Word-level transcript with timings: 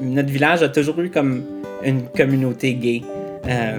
notre 0.00 0.28
village 0.28 0.62
a 0.62 0.68
toujours 0.68 1.00
eu 1.00 1.10
comme 1.10 1.44
une 1.84 2.02
communauté 2.04 2.74
gay. 2.74 3.02
Euh, 3.48 3.78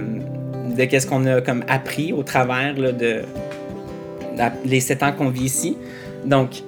de 0.76 0.84
qu'est-ce 0.84 1.06
qu'on 1.06 1.26
a 1.26 1.40
comme 1.40 1.64
appris 1.68 2.12
au 2.12 2.22
travers 2.22 2.74
de 2.74 3.22
les 4.64 4.80
sept 4.80 5.02
ans 5.02 5.12
qu'on 5.12 5.30
vit 5.30 5.44
ici. 5.44 5.76
Donc, 6.24 6.62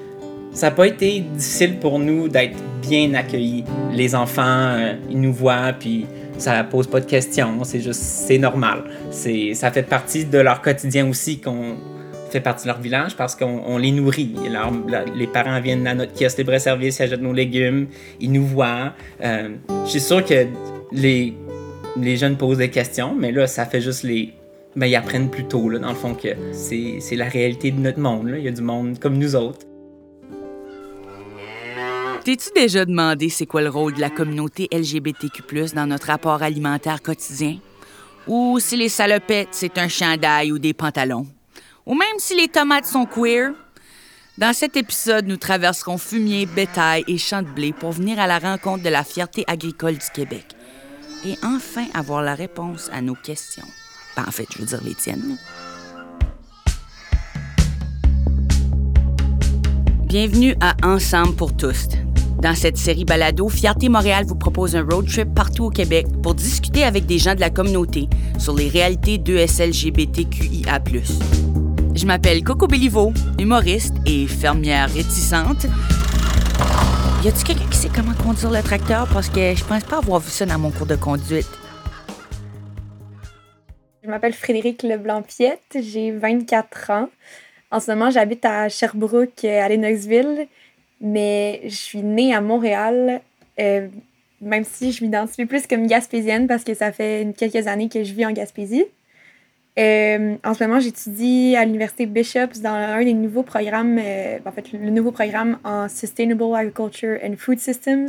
ça 0.52 0.66
n'a 0.66 0.70
pas 0.72 0.86
été 0.86 1.20
difficile 1.20 1.78
pour 1.78 1.98
nous 1.98 2.28
d'être 2.28 2.56
bien 2.82 3.14
accueillis. 3.14 3.64
Les 3.92 4.14
enfants, 4.14 4.42
euh, 4.44 4.94
ils 5.08 5.20
nous 5.20 5.32
voient, 5.32 5.72
puis 5.78 6.06
ça 6.38 6.64
pose 6.64 6.88
pas 6.88 7.00
de 7.00 7.06
questions, 7.06 7.62
c'est 7.64 7.80
juste, 7.80 8.00
c'est 8.00 8.38
normal. 8.38 8.84
C'est, 9.10 9.54
ça 9.54 9.70
fait 9.70 9.82
partie 9.82 10.24
de 10.24 10.38
leur 10.38 10.62
quotidien 10.62 11.08
aussi 11.08 11.38
qu'on 11.40 11.76
fait 12.30 12.40
partie 12.40 12.64
de 12.64 12.68
leur 12.68 12.80
village 12.80 13.16
parce 13.16 13.34
qu'on 13.34 13.78
les 13.78 13.92
nourrit. 13.92 14.34
les 15.14 15.26
parents 15.26 15.60
viennent 15.60 15.86
à 15.86 15.94
notre 15.94 16.12
kiosque 16.12 16.38
libre-service, 16.38 16.98
ils 16.98 17.02
achètent 17.02 17.22
nos 17.22 17.32
légumes, 17.32 17.88
ils 18.20 18.32
nous 18.32 18.46
voient. 18.46 18.92
Euh, 19.22 19.50
je 19.84 19.90
suis 19.90 20.00
sûr 20.00 20.24
que 20.24 20.46
les, 20.92 21.34
les 21.96 22.16
jeunes 22.16 22.36
posent 22.36 22.58
des 22.58 22.70
questions, 22.70 23.14
mais 23.18 23.32
là, 23.32 23.46
ça 23.46 23.66
fait 23.66 23.80
juste 23.80 24.02
les... 24.02 24.34
Ben, 24.76 24.86
ils 24.86 24.94
apprennent 24.94 25.30
plus 25.30 25.44
tôt, 25.44 25.68
là, 25.68 25.78
dans 25.80 25.88
le 25.88 25.96
fond, 25.96 26.14
que 26.14 26.28
c'est, 26.52 26.98
c'est 27.00 27.16
la 27.16 27.28
réalité 27.28 27.72
de 27.72 27.80
notre 27.80 27.98
monde. 27.98 28.28
Là. 28.28 28.38
Il 28.38 28.44
y 28.44 28.48
a 28.48 28.52
du 28.52 28.62
monde 28.62 28.98
comme 29.00 29.18
nous 29.18 29.34
autres. 29.34 29.66
T'es-tu 32.24 32.50
déjà 32.54 32.84
demandé 32.84 33.30
c'est 33.30 33.46
quoi 33.46 33.62
le 33.62 33.70
rôle 33.70 33.94
de 33.94 34.00
la 34.00 34.10
communauté 34.10 34.68
LGBTQ+, 34.70 35.42
dans 35.74 35.86
notre 35.86 36.08
rapport 36.08 36.42
alimentaire 36.42 37.02
quotidien? 37.02 37.56
Ou 38.28 38.58
si 38.60 38.76
les 38.76 38.90
salopettes, 38.90 39.48
c'est 39.52 39.78
un 39.78 39.88
chandail 39.88 40.52
ou 40.52 40.58
des 40.58 40.74
pantalons? 40.74 41.26
Ou 41.86 41.94
même 41.94 42.18
si 42.18 42.36
les 42.36 42.48
tomates 42.48 42.86
sont 42.86 43.06
queer? 43.06 43.52
Dans 44.38 44.52
cet 44.52 44.76
épisode, 44.76 45.26
nous 45.26 45.36
traverserons 45.36 45.98
fumier, 45.98 46.46
bétail 46.46 47.04
et 47.08 47.18
champs 47.18 47.42
de 47.42 47.48
blé 47.48 47.72
pour 47.72 47.92
venir 47.92 48.18
à 48.18 48.26
la 48.26 48.38
rencontre 48.38 48.82
de 48.82 48.88
la 48.88 49.04
fierté 49.04 49.44
agricole 49.46 49.94
du 49.94 50.10
Québec 50.14 50.46
et 51.24 51.36
enfin 51.44 51.86
avoir 51.92 52.22
la 52.22 52.34
réponse 52.34 52.90
à 52.92 53.02
nos 53.02 53.14
questions. 53.14 53.66
Ben, 54.16 54.24
en 54.26 54.30
fait, 54.30 54.46
je 54.52 54.58
veux 54.58 54.66
dire 54.66 54.80
les 54.84 54.94
tiennes. 54.94 55.36
Bienvenue 60.04 60.56
à 60.60 60.74
Ensemble 60.82 61.36
pour 61.36 61.56
tous, 61.56 61.86
dans 62.40 62.54
cette 62.54 62.78
série 62.78 63.04
balado, 63.04 63.50
Fierté 63.50 63.90
Montréal 63.90 64.24
vous 64.26 64.34
propose 64.34 64.74
un 64.74 64.82
road 64.82 65.06
trip 65.06 65.34
partout 65.34 65.66
au 65.66 65.70
Québec 65.70 66.06
pour 66.22 66.34
discuter 66.34 66.84
avec 66.84 67.04
des 67.04 67.18
gens 67.18 67.34
de 67.34 67.40
la 67.40 67.50
communauté 67.50 68.08
sur 68.38 68.54
les 68.54 68.68
réalités 68.68 69.18
d'ESLGBTQIA+. 69.18 70.80
Je 72.00 72.06
m'appelle 72.06 72.42
Coco 72.42 72.66
Béliveau, 72.66 73.12
humoriste 73.38 73.94
et 74.06 74.26
fermière 74.26 74.88
réticente. 74.88 75.66
Y 77.22 77.28
a-t-il 77.28 77.44
quelqu'un 77.44 77.68
qui 77.70 77.76
sait 77.76 77.90
comment 77.94 78.14
conduire 78.14 78.50
le 78.50 78.62
tracteur? 78.62 79.06
Parce 79.12 79.28
que 79.28 79.54
je 79.54 79.62
pense 79.62 79.84
pas 79.84 79.98
avoir 79.98 80.18
vu 80.18 80.30
ça 80.30 80.46
dans 80.46 80.58
mon 80.58 80.70
cours 80.70 80.86
de 80.86 80.96
conduite. 80.96 81.50
Je 84.02 84.08
m'appelle 84.08 84.32
Frédéric 84.32 84.82
Leblanc-Piette, 84.82 85.76
j'ai 85.78 86.10
24 86.10 86.90
ans. 86.90 87.10
En 87.70 87.80
ce 87.80 87.90
moment, 87.90 88.10
j'habite 88.10 88.46
à 88.46 88.70
Sherbrooke, 88.70 89.44
à 89.44 89.68
Lennoxville 89.68 90.48
mais 91.02 91.60
je 91.64 91.74
suis 91.74 92.02
née 92.02 92.34
à 92.34 92.40
Montréal, 92.40 93.20
euh, 93.58 93.88
même 94.40 94.64
si 94.64 94.92
je 94.92 95.04
m'identifie 95.04 95.44
plus 95.44 95.66
comme 95.66 95.86
gaspésienne 95.86 96.46
parce 96.46 96.64
que 96.64 96.72
ça 96.72 96.92
fait 96.92 97.34
quelques 97.36 97.66
années 97.66 97.90
que 97.90 98.04
je 98.04 98.14
vis 98.14 98.24
en 98.24 98.32
Gaspésie. 98.32 98.86
Euh, 99.78 100.36
en 100.44 100.54
ce 100.54 100.64
moment, 100.64 100.80
j'étudie 100.80 101.54
à 101.56 101.64
l'Université 101.64 102.06
Bishops 102.06 102.60
dans 102.62 102.70
un 102.70 103.04
des 103.04 103.14
nouveaux 103.14 103.42
programmes, 103.42 103.98
euh, 103.98 104.38
en 104.44 104.52
fait, 104.52 104.72
le 104.72 104.90
nouveau 104.90 105.12
programme 105.12 105.58
en 105.64 105.88
Sustainable 105.88 106.54
Agriculture 106.54 107.18
and 107.22 107.34
Food 107.38 107.58
Systems, 107.58 108.08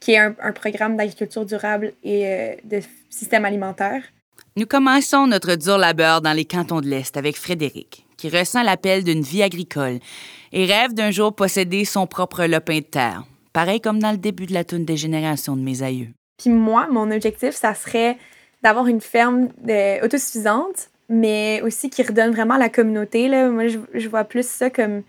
qui 0.00 0.12
est 0.12 0.18
un, 0.18 0.34
un 0.42 0.52
programme 0.52 0.96
d'agriculture 0.96 1.44
durable 1.44 1.92
et 2.02 2.56
de 2.64 2.80
système 3.08 3.44
alimentaire. 3.44 4.02
Nous 4.56 4.66
commençons 4.66 5.26
notre 5.26 5.54
dur 5.54 5.78
labeur 5.78 6.20
dans 6.22 6.32
les 6.32 6.44
cantons 6.44 6.80
de 6.80 6.86
l'Est 6.86 7.16
avec 7.16 7.36
Frédéric 7.36 8.06
qui 8.16 8.28
ressent 8.28 8.62
l'appel 8.62 9.04
d'une 9.04 9.22
vie 9.22 9.42
agricole 9.42 9.98
et 10.52 10.64
rêve 10.64 10.94
d'un 10.94 11.10
jour 11.10 11.34
posséder 11.34 11.84
son 11.84 12.06
propre 12.06 12.44
lopin 12.44 12.78
de 12.78 12.84
terre, 12.84 13.24
pareil 13.52 13.80
comme 13.80 13.98
dans 13.98 14.12
le 14.12 14.18
début 14.18 14.46
de 14.46 14.54
la 14.54 14.64
toune 14.64 14.84
des 14.84 14.96
générations 14.96 15.56
de 15.56 15.62
mes 15.62 15.82
aïeux. 15.82 16.08
Puis 16.38 16.50
moi, 16.50 16.88
mon 16.90 17.10
objectif, 17.10 17.54
ça 17.54 17.74
serait 17.74 18.16
d'avoir 18.66 18.88
une 18.88 19.00
ferme 19.00 19.50
autosuffisante, 20.02 20.90
mais 21.08 21.60
aussi 21.62 21.88
qui 21.88 22.02
redonne 22.02 22.32
vraiment 22.32 22.54
à 22.54 22.58
la 22.58 22.68
communauté. 22.68 23.28
Là. 23.28 23.48
Moi, 23.48 23.68
je, 23.68 24.08
vois 24.08 24.24
plus 24.24 24.44
ça 24.44 24.70
comme 24.70 25.04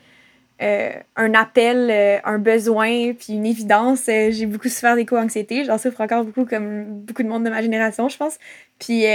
euh, 0.62 0.92
un 1.16 1.34
appel, 1.34 1.90
euh, 1.90 2.20
un 2.24 2.38
besoin, 2.38 3.14
puis 3.14 3.34
une 3.34 3.48
évidence. 3.48 4.08
Euh, 4.10 4.30
j'ai 4.30 4.46
beaucoup 4.46 4.70
souffert 4.70 4.96
d'éco-anxiété. 4.96 5.64
J'en 5.64 5.80
souffre 5.80 6.02
encore 6.02 6.24
beaucoup, 6.24 6.46
comme 6.46 6.84
beaucoup 7.02 7.24
de 7.24 7.28
monde 7.28 7.46
de 7.46 7.50
ma 7.50 7.64
génération, 7.64 8.10
je 8.10 8.18
pense. 8.18 8.38
Puis 8.78 9.06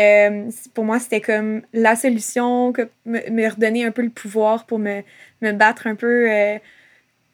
pour 0.75 0.85
moi, 0.85 0.99
c'était 0.99 1.21
comme 1.21 1.63
la 1.73 1.95
solution, 1.95 2.73
que 2.73 2.89
me, 3.07 3.49
redonner 3.49 3.85
un 3.85 3.93
peu 3.93 4.03
le 4.03 4.11
pouvoir 4.11 4.67
pour 4.67 4.81
me, 4.81 5.03
me 5.41 5.53
battre 5.53 5.87
un 5.87 5.95
peu 5.95 6.29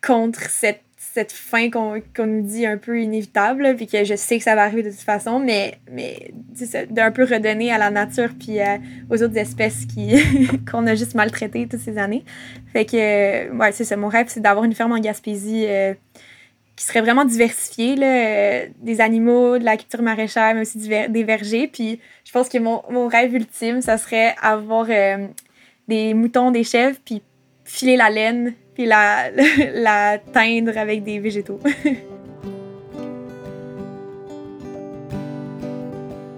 contre 0.02 0.50
cette 0.50 0.82
cette 1.14 1.32
fin 1.32 1.70
qu'on 1.70 2.26
nous 2.26 2.42
dit 2.42 2.66
un 2.66 2.76
peu 2.76 3.00
inévitable, 3.00 3.74
puis 3.76 3.86
que 3.86 4.04
je 4.04 4.14
sais 4.14 4.38
que 4.38 4.44
ça 4.44 4.54
va 4.54 4.64
arriver 4.64 4.82
de 4.82 4.91
toute 4.91 5.00
façon, 5.00 5.38
mais, 5.38 5.78
mais 5.91 6.32
d'un 6.91 7.10
peu 7.10 7.24
redonner 7.24 7.72
à 7.72 7.78
la 7.78 7.91
nature 7.91 8.30
puis 8.38 8.60
euh, 8.60 8.76
aux 9.10 9.22
autres 9.22 9.36
espèces 9.36 9.86
qu'on 10.70 10.86
a 10.86 10.94
juste 10.94 11.14
maltraitées 11.14 11.66
toutes 11.66 11.80
ces 11.80 11.98
années. 11.98 12.24
Fait 12.72 12.84
que, 12.84 13.50
ouais, 13.56 13.72
c'est 13.72 13.84
ça. 13.84 13.96
Mon 13.96 14.08
rêve, 14.08 14.26
c'est 14.28 14.41
d'avoir 14.41 14.64
une 14.64 14.74
ferme 14.74 14.92
en 14.92 14.98
Gaspésie 14.98 15.64
euh, 15.66 15.94
qui 16.76 16.84
serait 16.84 17.00
vraiment 17.00 17.25
diversifiée, 17.25 17.96
là, 17.96 18.06
euh, 18.06 18.66
des 18.80 19.00
animaux, 19.00 19.58
de 19.58 19.64
la 19.64 19.76
culture 19.76 20.02
maraîchère, 20.02 20.54
mais 20.54 20.60
aussi 20.60 20.78
des 20.78 21.25
vergers. 21.25 21.69
Puis 21.69 22.00
je 22.25 22.32
pense 22.32 22.48
que 22.48 22.58
mon, 22.58 22.82
mon 22.90 23.08
rêve 23.08 23.34
ultime, 23.34 23.80
ça 23.80 23.98
serait 23.98 24.34
avoir 24.42 24.86
des 25.88 26.14
moutons, 26.14 26.50
des 26.50 26.64
chèvres, 26.64 26.98
puis 27.04 27.22
filer 27.69 27.97
la 27.97 28.11
laine 28.11 28.55
puis 28.75 28.87
la, 28.87 29.31
la 29.75 30.19
teindre 30.19 30.77
avec 30.77 31.05
des 31.05 31.19
végétaux. 31.19 31.61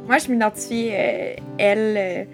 Moi, 0.06 0.18
je 0.18 0.28
m'identifie, 0.28 0.90
euh, 0.92 1.34
elle, 1.56 1.96
euh, 1.96 2.24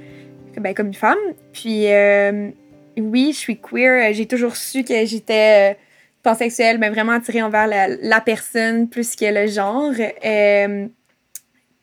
ben, 0.59 0.75
comme 0.75 0.87
une 0.87 0.95
femme. 0.95 1.19
Puis, 1.53 1.93
euh, 1.93 2.51
oui, 2.97 3.33
je 3.34 3.39
suis 3.39 3.61
queer. 3.61 4.15
J'ai 4.15 4.25
toujours 4.25 4.57
su 4.57 4.83
que 4.83 5.05
j'étais 5.05 5.77
pansexuelle, 6.23 6.78
mais 6.78 6.89
vraiment 6.89 7.13
attirée 7.13 7.43
envers 7.43 7.67
la, 7.67 7.89
la, 7.89 8.23
personne 8.23 8.89
plus 8.89 9.15
que 9.15 9.27
le 9.27 9.47
genre. 9.47 9.93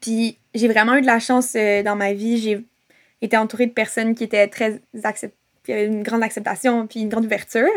puis, 0.02 0.40
j'ai 0.56 0.68
vraiment 0.68 0.96
eu 0.96 1.02
de 1.02 1.06
la 1.06 1.20
chance 1.20 1.54
dans 1.54 1.96
ma 1.96 2.14
vie. 2.14 2.40
J'ai 2.40 2.66
été 3.22 3.38
entourée 3.38 3.68
de 3.68 3.74
personnes 3.74 4.16
qui 4.16 4.24
étaient 4.24 4.48
très 4.48 4.82
acceptantes 5.04 5.43
puis 5.64 5.72
il 5.72 5.76
y 5.76 5.80
avait 5.80 5.88
une 5.88 6.04
grande 6.04 6.24
acceptation, 6.24 6.86
puis 6.88 7.00
une 7.00 7.10
grande 7.10 7.26
ouverture. 7.26 7.70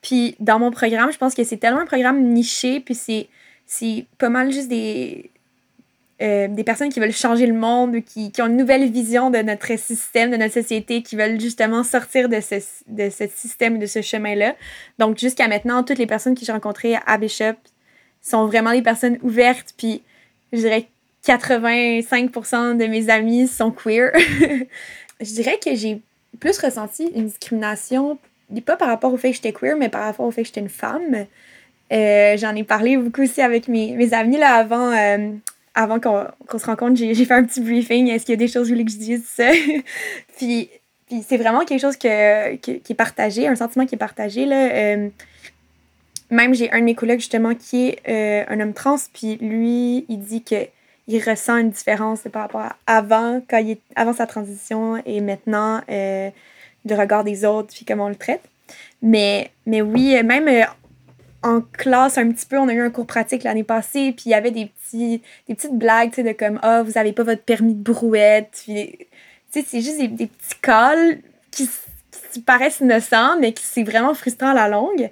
Puis 0.00 0.36
dans 0.38 0.58
mon 0.58 0.70
programme, 0.70 1.12
je 1.12 1.18
pense 1.18 1.34
que 1.34 1.44
c'est 1.44 1.56
tellement 1.56 1.80
un 1.80 1.86
programme 1.86 2.22
niché, 2.22 2.80
puis 2.80 2.94
c'est, 2.94 3.28
c'est 3.66 4.06
pas 4.18 4.28
mal 4.28 4.52
juste 4.52 4.68
des, 4.68 5.30
euh, 6.22 6.46
des 6.46 6.62
personnes 6.62 6.90
qui 6.90 7.00
veulent 7.00 7.12
changer 7.12 7.46
le 7.46 7.54
monde, 7.54 8.04
qui, 8.04 8.30
qui, 8.30 8.40
ont 8.40 8.46
une 8.46 8.56
nouvelle 8.56 8.88
vision 8.88 9.30
de 9.30 9.38
notre 9.38 9.76
système, 9.76 10.30
de 10.30 10.36
notre 10.36 10.54
société, 10.54 11.02
qui 11.02 11.16
veulent 11.16 11.40
justement 11.40 11.82
sortir 11.82 12.28
de 12.28 12.40
ce, 12.40 12.54
de 12.86 13.10
ce 13.10 13.24
système, 13.34 13.80
de 13.80 13.86
ce 13.86 14.00
chemin-là. 14.00 14.54
Donc 15.00 15.18
jusqu'à 15.18 15.48
maintenant, 15.48 15.82
toutes 15.82 15.98
les 15.98 16.06
personnes 16.06 16.36
que 16.36 16.44
j'ai 16.44 16.52
rencontrées 16.52 16.96
à 17.04 17.18
Bishop 17.18 17.56
sont 18.22 18.46
vraiment 18.46 18.70
des 18.70 18.82
personnes 18.82 19.18
ouvertes, 19.22 19.74
puis 19.76 20.02
je 20.52 20.58
dirais 20.58 20.86
85% 21.26 22.76
de 22.76 22.86
mes 22.86 23.10
amis 23.10 23.48
sont 23.48 23.72
queer. 23.72 24.12
je 25.20 25.32
dirais 25.32 25.58
que 25.62 25.74
j'ai 25.74 26.00
plus 26.40 26.58
ressenti 26.58 27.10
une 27.14 27.26
discrimination, 27.26 28.18
pas 28.64 28.76
par 28.76 28.88
rapport 28.88 29.12
au 29.12 29.16
fait 29.16 29.30
que 29.30 29.36
j'étais 29.36 29.52
queer, 29.52 29.76
mais 29.76 29.88
par 29.88 30.04
rapport 30.04 30.26
au 30.26 30.30
fait 30.30 30.42
que 30.42 30.48
j'étais 30.48 30.60
une 30.60 30.68
femme. 30.68 31.26
Euh, 31.92 32.36
j'en 32.36 32.54
ai 32.54 32.64
parlé 32.64 32.96
beaucoup 32.96 33.22
aussi 33.22 33.40
avec 33.40 33.68
mes, 33.68 33.92
mes 33.92 34.14
amis 34.14 34.38
là, 34.38 34.54
avant, 34.54 34.92
euh, 34.92 35.30
avant 35.74 36.00
qu'on 36.00 36.58
se 36.58 36.66
rencontre. 36.66 36.96
J'ai 36.96 37.14
fait 37.14 37.34
un 37.34 37.44
petit 37.44 37.60
briefing. 37.60 38.08
Est-ce 38.08 38.24
qu'il 38.24 38.32
y 38.32 38.36
a 38.36 38.38
des 38.38 38.48
choses 38.48 38.62
que 38.62 38.68
je 38.68 38.72
voulais 38.72 38.84
que 38.84 38.92
je 38.92 38.98
dise? 38.98 39.24
Ça? 39.26 39.50
puis 40.36 40.70
puis 41.06 41.22
c'est 41.26 41.36
vraiment 41.36 41.66
quelque 41.66 41.82
chose 41.82 41.98
que, 41.98 42.54
qui 42.56 42.80
est 42.88 42.94
partagé, 42.94 43.46
un 43.46 43.56
sentiment 43.56 43.84
qui 43.84 43.94
est 43.94 43.98
partagé. 43.98 44.46
Là. 44.46 44.70
Euh, 44.72 45.08
même 46.30 46.54
j'ai 46.54 46.72
un 46.72 46.78
de 46.78 46.84
mes 46.84 46.94
collègues 46.94 47.20
justement 47.20 47.54
qui 47.54 47.88
est 47.88 48.46
un 48.48 48.58
homme 48.58 48.72
trans, 48.72 48.96
puis 49.12 49.36
lui, 49.36 50.06
il 50.08 50.18
dit 50.18 50.42
que 50.42 50.66
il 51.06 51.22
ressent 51.22 51.58
une 51.58 51.70
différence 51.70 52.22
par 52.32 52.42
rapport 52.42 52.62
à 52.62 52.76
avant, 52.86 53.42
quand 53.48 53.58
il 53.58 53.78
avant 53.94 54.14
sa 54.14 54.26
transition 54.26 55.02
et 55.04 55.20
maintenant, 55.20 55.80
euh, 55.90 56.30
le 56.86 56.94
regard 56.94 57.24
des 57.24 57.44
autres, 57.44 57.74
puis 57.74 57.84
comment 57.84 58.06
on 58.06 58.08
le 58.08 58.16
traite. 58.16 58.42
Mais, 59.02 59.50
mais 59.66 59.82
oui, 59.82 60.20
même 60.22 60.48
euh, 60.48 60.64
en 61.42 61.60
classe, 61.60 62.16
un 62.16 62.30
petit 62.30 62.46
peu, 62.46 62.58
on 62.58 62.68
a 62.68 62.72
eu 62.72 62.80
un 62.80 62.90
cours 62.90 63.06
pratique 63.06 63.44
l'année 63.44 63.64
passée, 63.64 64.12
puis 64.12 64.24
il 64.26 64.30
y 64.30 64.34
avait 64.34 64.50
des, 64.50 64.66
petits, 64.66 65.22
des 65.46 65.54
petites 65.54 65.76
blagues, 65.76 66.10
tu 66.10 66.16
sais, 66.16 66.22
de 66.22 66.32
comme, 66.32 66.58
ah, 66.62 66.80
oh, 66.80 66.84
vous 66.84 66.96
avez 66.96 67.12
pas 67.12 67.22
votre 67.22 67.42
permis 67.42 67.74
de 67.74 67.82
brouette. 67.82 68.62
Puis, 68.64 68.96
tu 69.52 69.60
sais, 69.60 69.66
c'est 69.68 69.82
juste 69.82 69.98
des, 69.98 70.08
des, 70.08 70.26
petits 70.26 70.58
calls 70.62 71.18
qui, 71.50 71.68
qui, 72.32 72.40
paraissent 72.40 72.80
innocents, 72.80 73.38
mais 73.38 73.52
qui 73.52 73.62
c'est 73.62 73.82
vraiment 73.82 74.14
frustrant 74.14 74.48
à 74.48 74.54
la 74.54 74.68
longue. 74.68 75.10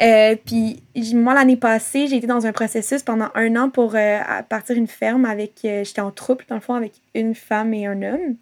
Euh, 0.00 0.36
puis 0.44 0.82
moi, 1.14 1.34
l'année 1.34 1.56
passée, 1.56 2.06
j'ai 2.06 2.16
été 2.16 2.26
dans 2.26 2.46
un 2.46 2.52
processus 2.52 3.02
pendant 3.02 3.28
un 3.34 3.56
an 3.56 3.70
pour 3.70 3.94
euh, 3.94 4.18
partir 4.48 4.76
une 4.76 4.86
ferme 4.86 5.24
avec... 5.24 5.64
Euh, 5.64 5.84
j'étais 5.84 6.00
en 6.00 6.10
trouble, 6.10 6.44
dans 6.48 6.54
le 6.54 6.60
fond, 6.60 6.74
avec 6.74 6.92
une 7.14 7.34
femme 7.34 7.74
et 7.74 7.86
un 7.86 8.02
homme. 8.02 8.36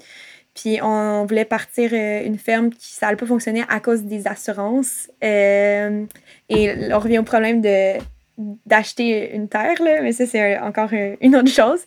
Puis 0.54 0.80
on 0.82 1.24
voulait 1.24 1.44
partir 1.44 1.92
une 1.92 2.38
ferme 2.38 2.70
qui 2.70 2.92
ça 2.92 3.06
n'allait 3.06 3.16
pas 3.16 3.26
fonctionner 3.26 3.64
à 3.68 3.78
cause 3.78 4.02
des 4.02 4.26
assurances. 4.26 5.08
et 5.22 5.88
on 6.50 6.98
revient 6.98 7.18
au 7.18 7.24
problème 7.24 7.60
de 7.60 7.98
d'acheter 8.66 9.34
une 9.34 9.48
terre, 9.48 9.82
là, 9.82 10.00
mais 10.00 10.12
ça, 10.12 10.24
c'est 10.24 10.58
encore 10.58 10.90
une 10.92 11.36
autre 11.36 11.50
chose. 11.50 11.84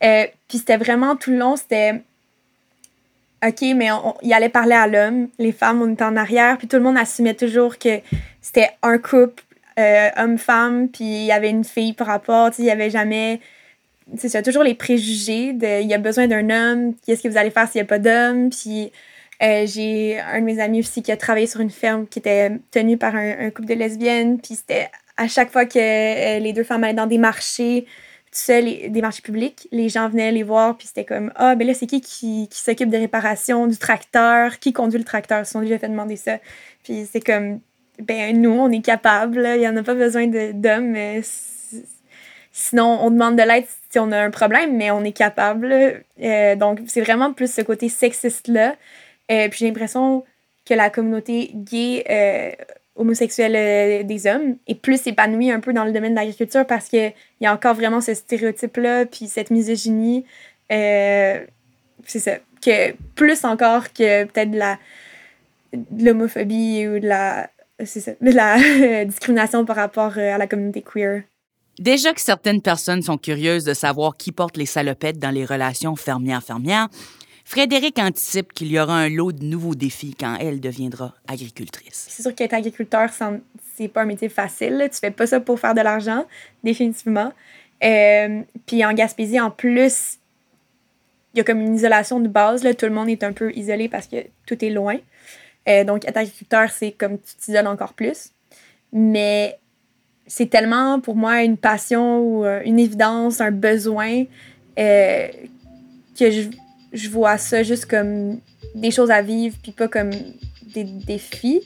puis 0.00 0.58
c'était 0.58 0.78
vraiment 0.78 1.16
tout 1.16 1.30
le 1.30 1.38
long, 1.38 1.56
c'était 1.56 2.02
OK, 3.46 3.62
mais 3.74 3.90
on, 3.90 4.14
il 4.22 4.32
allait 4.32 4.50
parler 4.50 4.74
à 4.74 4.86
l'homme, 4.86 5.28
les 5.38 5.52
femmes, 5.52 5.80
on 5.82 5.92
était 5.92 6.04
en 6.04 6.16
arrière, 6.16 6.58
puis 6.58 6.68
tout 6.68 6.76
le 6.76 6.82
monde 6.82 6.98
assumait 6.98 7.34
toujours 7.34 7.78
que 7.78 8.00
c'était 8.42 8.70
un 8.82 8.98
couple, 8.98 9.42
euh, 9.78 10.08
homme-femme, 10.16 10.88
puis 10.88 11.04
il 11.04 11.24
y 11.24 11.32
avait 11.32 11.50
une 11.50 11.64
fille 11.64 11.94
par 11.94 12.08
rapport, 12.08 12.50
il 12.58 12.66
y 12.66 12.70
avait 12.70 12.90
jamais. 12.90 13.40
C'est 14.16 14.28
ça, 14.28 14.42
toujours 14.42 14.64
les 14.64 14.74
préjugés 14.74 15.52
de 15.52 15.82
il 15.82 15.88
y 15.88 15.94
a 15.94 15.98
besoin 15.98 16.26
d'un 16.26 16.50
homme, 16.50 16.94
qu'est-ce 17.06 17.22
que 17.22 17.28
vous 17.28 17.38
allez 17.38 17.50
faire 17.50 17.68
s'il 17.68 17.80
n'y 17.80 17.84
a 17.84 17.88
pas 17.88 17.98
d'homme, 17.98 18.50
puis. 18.50 18.92
Euh, 19.42 19.64
j'ai 19.66 20.20
un 20.20 20.40
de 20.40 20.44
mes 20.44 20.60
amis 20.60 20.80
aussi 20.80 21.02
qui 21.02 21.10
a 21.10 21.16
travaillé 21.16 21.46
sur 21.46 21.60
une 21.60 21.70
ferme 21.70 22.06
qui 22.06 22.18
était 22.18 22.52
tenue 22.70 22.98
par 22.98 23.14
un, 23.16 23.48
couple 23.50 23.68
de 23.68 23.74
lesbiennes. 23.74 24.38
Puis 24.38 24.56
c'était 24.56 24.90
à 25.16 25.28
chaque 25.28 25.50
fois 25.50 25.64
que 25.64 25.78
euh, 25.78 26.38
les 26.40 26.52
deux 26.52 26.62
femmes 26.62 26.84
allaient 26.84 26.92
dans 26.92 27.06
des 27.06 27.16
marchés, 27.16 27.86
sais, 28.38 28.88
des 28.88 29.00
marchés 29.02 29.22
publics, 29.22 29.68
les 29.72 29.88
gens 29.88 30.08
venaient 30.08 30.32
les 30.32 30.42
voir, 30.42 30.76
puis 30.76 30.86
c'était 30.86 31.04
comme 31.04 31.32
Ah, 31.36 31.54
ben 31.54 31.66
là, 31.66 31.74
c'est 31.74 31.86
qui 31.86 32.00
qui, 32.00 32.48
s'occupe 32.52 32.90
des 32.90 32.98
réparations 32.98 33.66
du 33.66 33.76
tracteur? 33.76 34.58
Qui 34.58 34.72
conduit 34.72 34.98
le 34.98 35.04
tracteur? 35.04 35.40
Ils 35.40 35.46
se 35.46 35.52
sont 35.52 35.60
déjà 35.60 35.78
fait 35.78 35.88
demander 35.88 36.16
ça. 36.16 36.38
Puis 36.84 37.08
c'est 37.10 37.20
comme 37.20 37.60
Ben, 37.98 38.40
nous, 38.40 38.50
on 38.50 38.70
est 38.70 38.82
capable, 38.82 39.48
il 39.54 39.60
n'y 39.60 39.68
en 39.68 39.76
a 39.76 39.82
pas 39.82 39.94
besoin 39.94 40.26
d'hommes. 40.26 40.96
Sinon, 42.52 42.98
on 43.02 43.10
demande 43.10 43.36
de 43.36 43.42
l'aide 43.42 43.66
si 43.90 43.98
on 43.98 44.12
a 44.12 44.18
un 44.20 44.30
problème, 44.30 44.76
mais 44.76 44.90
on 44.90 45.02
est 45.04 45.12
capable. 45.12 46.02
Euh, 46.22 46.56
donc, 46.56 46.80
c'est 46.86 47.00
vraiment 47.00 47.32
plus 47.32 47.52
ce 47.52 47.62
côté 47.62 47.88
sexiste-là. 47.88 48.76
Euh, 49.30 49.48
puis 49.48 49.60
j'ai 49.60 49.66
l'impression 49.66 50.24
que 50.64 50.74
la 50.74 50.90
communauté 50.90 51.50
gay 51.54 52.04
euh, 52.08 52.52
homosexuel 53.00 53.54
euh, 53.56 54.02
des 54.02 54.26
hommes 54.26 54.56
est 54.66 54.74
plus 54.74 55.06
épanoui 55.06 55.50
un 55.50 55.60
peu 55.60 55.72
dans 55.72 55.84
le 55.84 55.92
domaine 55.92 56.12
de 56.12 56.16
l'agriculture 56.16 56.66
parce 56.66 56.88
qu'il 56.88 57.12
y 57.40 57.46
a 57.46 57.52
encore 57.52 57.74
vraiment 57.74 58.00
ce 58.00 58.14
stéréotype-là, 58.14 59.06
puis 59.06 59.26
cette 59.26 59.50
misogynie. 59.50 60.24
Euh, 60.70 61.44
c'est 62.06 62.18
ça. 62.18 62.32
Que 62.64 62.92
plus 63.14 63.44
encore 63.44 63.92
que 63.92 64.24
peut-être 64.24 64.50
de 64.50 64.58
la 64.58 64.78
l'homophobie 65.96 66.86
ou 66.88 66.98
de 66.98 67.06
la, 67.06 67.48
la 68.20 69.04
discrimination 69.04 69.64
par 69.64 69.76
rapport 69.76 70.12
euh, 70.16 70.34
à 70.34 70.38
la 70.38 70.46
communauté 70.46 70.82
queer. 70.82 71.22
Déjà 71.78 72.12
que 72.12 72.20
certaines 72.20 72.60
personnes 72.60 73.02
sont 73.02 73.16
curieuses 73.16 73.64
de 73.64 73.72
savoir 73.72 74.16
qui 74.16 74.32
porte 74.32 74.56
les 74.56 74.66
salopettes 74.66 75.18
dans 75.18 75.30
les 75.30 75.44
relations 75.44 75.96
fermière-fermière, 75.96 76.88
Frédéric 77.50 77.98
anticipe 77.98 78.52
qu'il 78.52 78.70
y 78.70 78.78
aura 78.78 78.94
un 78.96 79.08
lot 79.08 79.32
de 79.32 79.42
nouveaux 79.42 79.74
défis 79.74 80.14
quand 80.14 80.36
elle 80.40 80.60
deviendra 80.60 81.16
agricultrice. 81.26 82.06
C'est 82.08 82.22
sûr 82.22 82.32
qu'être 82.32 82.54
agriculteur, 82.54 83.10
c'est 83.74 83.88
pas 83.88 84.02
un 84.02 84.04
métier 84.04 84.28
facile. 84.28 84.88
Tu 84.92 84.98
fais 85.00 85.10
pas 85.10 85.26
ça 85.26 85.40
pour 85.40 85.58
faire 85.58 85.74
de 85.74 85.80
l'argent, 85.80 86.26
définitivement. 86.62 87.32
Euh, 87.82 88.42
puis 88.66 88.84
en 88.84 88.92
Gaspésie, 88.92 89.40
en 89.40 89.50
plus, 89.50 90.18
il 91.34 91.38
y 91.38 91.40
a 91.40 91.44
comme 91.44 91.60
une 91.60 91.74
isolation 91.74 92.20
de 92.20 92.28
base. 92.28 92.62
Tout 92.78 92.86
le 92.86 92.92
monde 92.92 93.08
est 93.08 93.24
un 93.24 93.32
peu 93.32 93.52
isolé 93.56 93.88
parce 93.88 94.06
que 94.06 94.18
tout 94.46 94.64
est 94.64 94.70
loin. 94.70 94.98
Euh, 95.68 95.82
donc, 95.82 96.06
être 96.06 96.18
agriculteur, 96.18 96.70
c'est 96.70 96.92
comme 96.92 97.18
tu 97.18 97.34
t'isoles 97.34 97.66
encore 97.66 97.94
plus. 97.94 98.30
Mais 98.92 99.58
c'est 100.28 100.50
tellement 100.50 101.00
pour 101.00 101.16
moi 101.16 101.42
une 101.42 101.56
passion 101.56 102.20
ou 102.20 102.44
euh, 102.44 102.62
une 102.64 102.78
évidence, 102.78 103.40
un 103.40 103.50
besoin 103.50 104.22
que 104.76 106.30
je 106.30 106.48
je 106.92 107.08
vois 107.08 107.38
ça 107.38 107.62
juste 107.62 107.86
comme 107.86 108.40
des 108.74 108.90
choses 108.90 109.10
à 109.10 109.22
vivre, 109.22 109.56
puis 109.62 109.72
pas 109.72 109.88
comme 109.88 110.10
des 110.74 110.84
défis. 110.84 111.60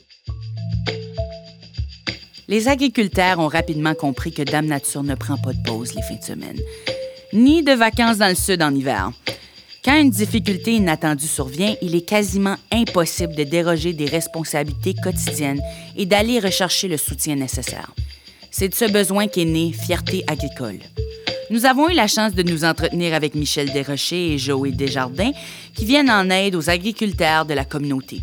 Les 2.47 2.67
agriculteurs 2.67 3.39
ont 3.39 3.47
rapidement 3.47 3.95
compris 3.95 4.31
que 4.31 4.43
Dame 4.43 4.67
Nature 4.67 5.03
ne 5.03 5.15
prend 5.15 5.37
pas 5.37 5.53
de 5.53 5.63
pause 5.63 5.95
les 5.95 6.03
fins 6.03 6.15
de 6.15 6.23
semaine, 6.23 6.59
ni 7.33 7.63
de 7.63 7.71
vacances 7.71 8.19
dans 8.19 8.29
le 8.29 8.35
sud 8.35 8.61
en 8.61 8.73
hiver. 8.73 9.11
Quand 9.83 9.99
une 9.99 10.09
difficulté 10.09 10.73
inattendue 10.73 11.27
survient, 11.27 11.75
il 11.81 11.95
est 11.95 12.07
quasiment 12.07 12.55
impossible 12.71 13.35
de 13.35 13.43
déroger 13.43 13.93
des 13.93 14.05
responsabilités 14.05 14.95
quotidiennes 14.95 15.61
et 15.95 16.05
d'aller 16.05 16.39
rechercher 16.39 16.87
le 16.87 16.97
soutien 16.97 17.35
nécessaire. 17.35 17.93
C'est 18.51 18.69
de 18.69 18.75
ce 18.75 18.91
besoin 18.91 19.27
qu'est 19.27 19.45
née 19.45 19.73
Fierté 19.73 20.23
agricole. 20.27 20.79
Nous 21.51 21.65
avons 21.65 21.89
eu 21.89 21.93
la 21.93 22.07
chance 22.07 22.33
de 22.33 22.41
nous 22.41 22.65
entretenir 22.65 23.13
avec 23.13 23.35
Michel 23.35 23.71
Desrochers 23.71 24.33
et 24.33 24.37
Joël 24.39 24.75
Desjardins 24.75 25.31
qui 25.75 25.85
viennent 25.85 26.09
en 26.09 26.27
aide 26.31 26.55
aux 26.55 26.71
agriculteurs 26.71 27.45
de 27.45 27.53
la 27.53 27.65
communauté. 27.65 28.21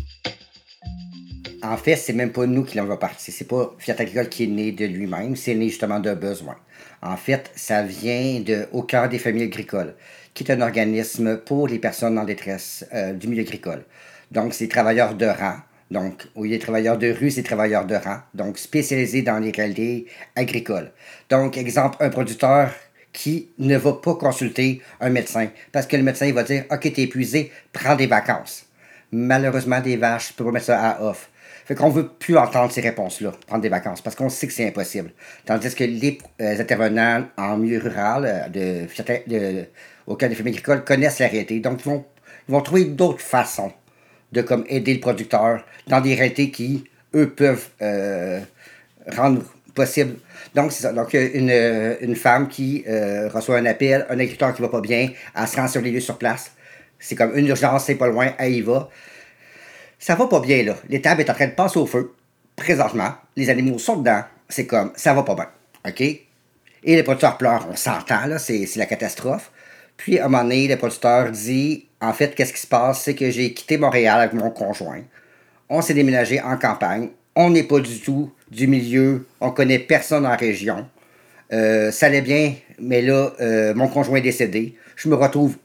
En 1.61 1.77
fait, 1.77 1.95
c'est 1.95 2.11
même 2.11 2.33
pas 2.33 2.45
nous 2.45 2.65
qui 2.65 2.75
l'avons 2.75 2.97
parti. 2.97 3.31
C'est 3.31 3.47
pas 3.47 3.73
Fiat 3.79 3.95
Agricole 3.97 4.27
qui 4.27 4.43
est 4.43 4.47
né 4.47 4.73
de 4.73 4.85
lui-même, 4.85 5.37
c'est 5.37 5.55
né 5.55 5.69
justement 5.69 6.01
d'un 6.01 6.15
besoin. 6.15 6.55
En 7.01 7.15
fait, 7.15 7.49
ça 7.55 7.83
vient 7.83 8.41
de 8.41 8.67
Au 8.73 8.83
cœur 8.83 9.07
des 9.07 9.19
familles 9.19 9.43
agricoles, 9.43 9.95
qui 10.33 10.43
est 10.43 10.51
un 10.51 10.59
organisme 10.59 11.37
pour 11.37 11.69
les 11.69 11.79
personnes 11.79 12.19
en 12.19 12.25
détresse 12.25 12.85
euh, 12.93 13.13
du 13.13 13.29
milieu 13.29 13.43
agricole. 13.43 13.85
Donc, 14.31 14.53
c'est 14.53 14.67
travailleurs 14.67 15.15
de 15.15 15.27
rang. 15.27 15.55
Donc, 15.91 16.27
au 16.35 16.43
lieu 16.43 16.49
des 16.49 16.59
travailleurs 16.59 16.97
de 16.97 17.11
rue, 17.11 17.31
c'est 17.31 17.43
travailleurs 17.43 17.85
de 17.85 17.95
rang. 17.95 18.17
Donc, 18.33 18.57
spécialisés 18.57 19.21
dans 19.21 19.39
les 19.39 19.51
réalités 19.51 20.07
agricoles. 20.35 20.91
Donc, 21.29 21.57
exemple, 21.57 21.97
un 22.01 22.09
producteur 22.09 22.71
qui 23.13 23.49
ne 23.59 23.77
va 23.77 23.93
pas 23.93 24.15
consulter 24.15 24.81
un 24.99 25.09
médecin 25.09 25.47
parce 25.71 25.85
que 25.85 25.95
le 25.95 26.03
médecin 26.03 26.25
il 26.25 26.33
va 26.33 26.43
dire 26.43 26.65
OK, 26.71 26.81
t'es 26.81 27.03
épuisé, 27.03 27.51
prends 27.71 27.95
des 27.95 28.07
vacances. 28.07 28.65
Malheureusement, 29.11 29.79
des 29.79 29.95
vaches, 29.95 30.29
je 30.29 30.33
peux 30.33 30.43
pas 30.43 30.51
mettre 30.51 30.65
ça 30.65 30.81
à 30.81 31.03
off. 31.03 31.29
Fait 31.65 31.75
qu'on 31.75 31.89
veut 31.89 32.07
plus 32.07 32.37
entendre 32.37 32.71
ces 32.71 32.81
réponses-là, 32.81 33.31
prendre 33.47 33.61
des 33.61 33.69
vacances, 33.69 34.01
parce 34.01 34.15
qu'on 34.15 34.29
sait 34.29 34.47
que 34.47 34.53
c'est 34.53 34.67
impossible. 34.67 35.11
Tandis 35.45 35.73
que 35.73 35.83
les 35.83 36.17
euh, 36.41 36.59
intervenants 36.59 37.25
en 37.37 37.57
milieu 37.57 37.79
rural, 37.79 38.25
euh, 38.25 38.49
de, 38.49 39.29
de, 39.31 39.65
au 40.07 40.15
cas 40.15 40.27
des 40.27 40.35
familles 40.35 40.53
agricoles, 40.53 40.83
connaissent 40.83 41.19
la 41.19 41.27
réalité. 41.27 41.59
Donc, 41.59 41.79
ils 41.81 41.89
vont, 41.89 42.05
ils 42.49 42.51
vont 42.51 42.61
trouver 42.61 42.85
d'autres 42.85 43.21
façons 43.21 43.71
de 44.33 44.41
comme 44.41 44.65
aider 44.67 44.93
le 44.93 44.99
producteur 44.99 45.63
dans 45.87 46.01
des 46.01 46.15
réalités 46.15 46.51
qui, 46.51 46.83
eux, 47.15 47.29
peuvent 47.29 47.69
euh, 47.81 48.41
rendre 49.07 49.43
possible. 49.73 50.15
Donc, 50.55 50.71
c'est 50.71 50.83
ça. 50.83 50.93
Donc, 50.93 51.13
une, 51.13 51.51
une 52.01 52.15
femme 52.15 52.47
qui 52.47 52.83
euh, 52.87 53.29
reçoit 53.29 53.57
un 53.57 53.65
appel, 53.65 54.05
un 54.09 54.13
agriculteur 54.13 54.53
qui 54.53 54.61
va 54.61 54.69
pas 54.69 54.81
bien, 54.81 55.09
elle 55.35 55.47
se 55.47 55.55
rend 55.55 55.67
sur 55.67 55.81
les 55.81 55.91
lieux 55.91 55.99
sur 55.99 56.17
place. 56.17 56.51
C'est 56.99 57.15
comme 57.15 57.37
une 57.37 57.47
urgence, 57.47 57.85
c'est 57.85 57.95
pas 57.95 58.07
loin, 58.07 58.33
elle 58.37 58.53
y 58.53 58.61
va. 58.61 58.89
Ça 59.99 60.15
va 60.15 60.27
pas 60.27 60.39
bien, 60.39 60.63
là. 60.63 60.75
L'étable 60.89 61.21
est 61.21 61.29
en 61.29 61.33
train 61.33 61.47
de 61.47 61.53
passer 61.53 61.79
au 61.79 61.85
feu, 61.85 62.13
présentement. 62.55 63.13
Les 63.35 63.49
animaux 63.49 63.79
sont 63.79 63.97
dedans. 63.97 64.23
C'est 64.49 64.65
comme, 64.65 64.91
ça 64.95 65.13
va 65.13 65.23
pas 65.23 65.35
bien. 65.35 65.47
OK? 65.87 66.01
Et 66.01 66.95
les 66.95 67.03
producteurs 67.03 67.37
pleurent, 67.37 67.67
on 67.71 67.75
s'entend, 67.75 68.25
là, 68.25 68.37
c'est 68.39 68.67
la 68.75 68.85
catastrophe. 68.85 69.51
Puis, 69.97 70.19
à 70.19 70.25
un 70.25 70.27
moment 70.27 70.43
donné, 70.43 70.67
le 70.67 70.75
producteur 70.75 71.31
dit, 71.31 71.87
en 72.01 72.13
fait, 72.13 72.35
qu'est-ce 72.35 72.53
qui 72.53 72.59
se 72.59 72.67
passe? 72.67 73.03
C'est 73.03 73.15
que 73.15 73.29
j'ai 73.31 73.53
quitté 73.53 73.77
Montréal 73.77 74.19
avec 74.19 74.33
mon 74.33 74.49
conjoint. 74.49 75.01
On 75.69 75.81
s'est 75.81 75.93
déménagé 75.93 76.41
en 76.41 76.57
campagne. 76.57 77.09
On 77.35 77.49
n'est 77.49 77.63
pas 77.63 77.79
du 77.79 77.99
tout 77.99 78.31
du 78.53 78.67
milieu, 78.67 79.25
on 79.41 79.51
connaît 79.51 79.79
personne 79.79 80.25
en 80.25 80.35
région. 80.35 80.85
Euh, 81.51 81.91
ça 81.91 82.07
allait 82.07 82.21
bien, 82.21 82.53
mais 82.79 83.01
là, 83.01 83.33
euh, 83.41 83.73
mon 83.73 83.87
conjoint 83.87 84.17
est 84.17 84.21
décédé. 84.21 84.75
Je 84.95 85.09
me 85.09 85.15
retrouve 85.15 85.57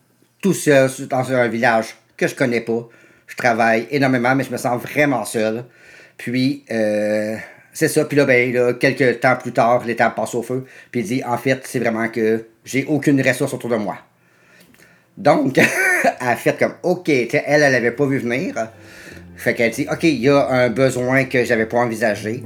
tout 0.42 0.54
seul 0.54 0.90
dans 1.08 1.32
un 1.32 1.48
village 1.48 1.96
que 2.16 2.26
je 2.26 2.34
connais 2.34 2.60
pas. 2.60 2.88
Je 3.26 3.36
travaille 3.36 3.86
énormément, 3.90 4.34
mais 4.34 4.44
je 4.44 4.50
me 4.50 4.56
sens 4.56 4.80
vraiment 4.80 5.24
seul. 5.24 5.64
Puis, 6.16 6.64
euh, 6.70 7.36
c'est 7.72 7.88
ça. 7.88 8.04
Puis 8.04 8.16
là, 8.16 8.24
ben, 8.24 8.74
quelques 8.78 9.20
temps 9.20 9.36
plus 9.36 9.52
tard, 9.52 9.84
l'étape 9.84 10.14
passe 10.16 10.34
au 10.34 10.42
feu. 10.42 10.66
Puis 10.90 11.00
il 11.00 11.06
dit, 11.06 11.22
en 11.24 11.38
fait, 11.38 11.60
c'est 11.64 11.78
vraiment 11.78 12.08
que 12.08 12.46
j'ai 12.64 12.84
aucune 12.86 13.20
ressource 13.22 13.54
autour 13.54 13.70
de 13.70 13.76
moi. 13.76 13.98
Donc, 15.16 15.58
elle 15.58 15.64
a 16.20 16.36
fait 16.36 16.58
comme, 16.58 16.74
OK, 16.82 17.08
elle, 17.08 17.32
elle 17.62 17.74
avait 17.74 17.92
pas 17.92 18.06
vu 18.06 18.18
venir. 18.18 18.54
Fait 19.36 19.54
qu'elle 19.54 19.70
dit, 19.70 19.86
OK, 19.90 20.02
il 20.02 20.20
y 20.20 20.28
a 20.28 20.48
un 20.48 20.68
besoin 20.68 21.24
que 21.24 21.44
j'avais 21.44 21.66
pas 21.66 21.78
envisagé. 21.78 22.42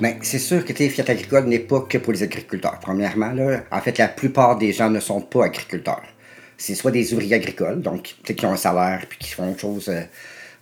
Mais 0.00 0.18
c'est 0.22 0.38
sûr 0.38 0.64
que 0.64 0.72
Fiat 0.72 1.04
Agricole 1.08 1.46
n'est 1.46 1.58
pas 1.58 1.80
que 1.80 1.98
pour 1.98 2.12
les 2.12 2.22
agriculteurs. 2.22 2.78
Premièrement, 2.80 3.32
en 3.70 3.80
fait, 3.80 3.98
la 3.98 4.08
plupart 4.08 4.56
des 4.56 4.72
gens 4.72 4.90
ne 4.90 5.00
sont 5.00 5.20
pas 5.20 5.46
agriculteurs. 5.46 6.04
C'est 6.56 6.74
soit 6.74 6.90
des 6.90 7.12
ouvriers 7.12 7.36
agricoles, 7.36 7.80
donc 7.80 8.14
qui 8.24 8.44
ont 8.44 8.52
un 8.52 8.56
salaire 8.56 9.04
puis 9.08 9.18
qui 9.18 9.30
font 9.30 9.50
autre 9.50 9.60
chose, 9.60 9.88
euh, 9.88 10.02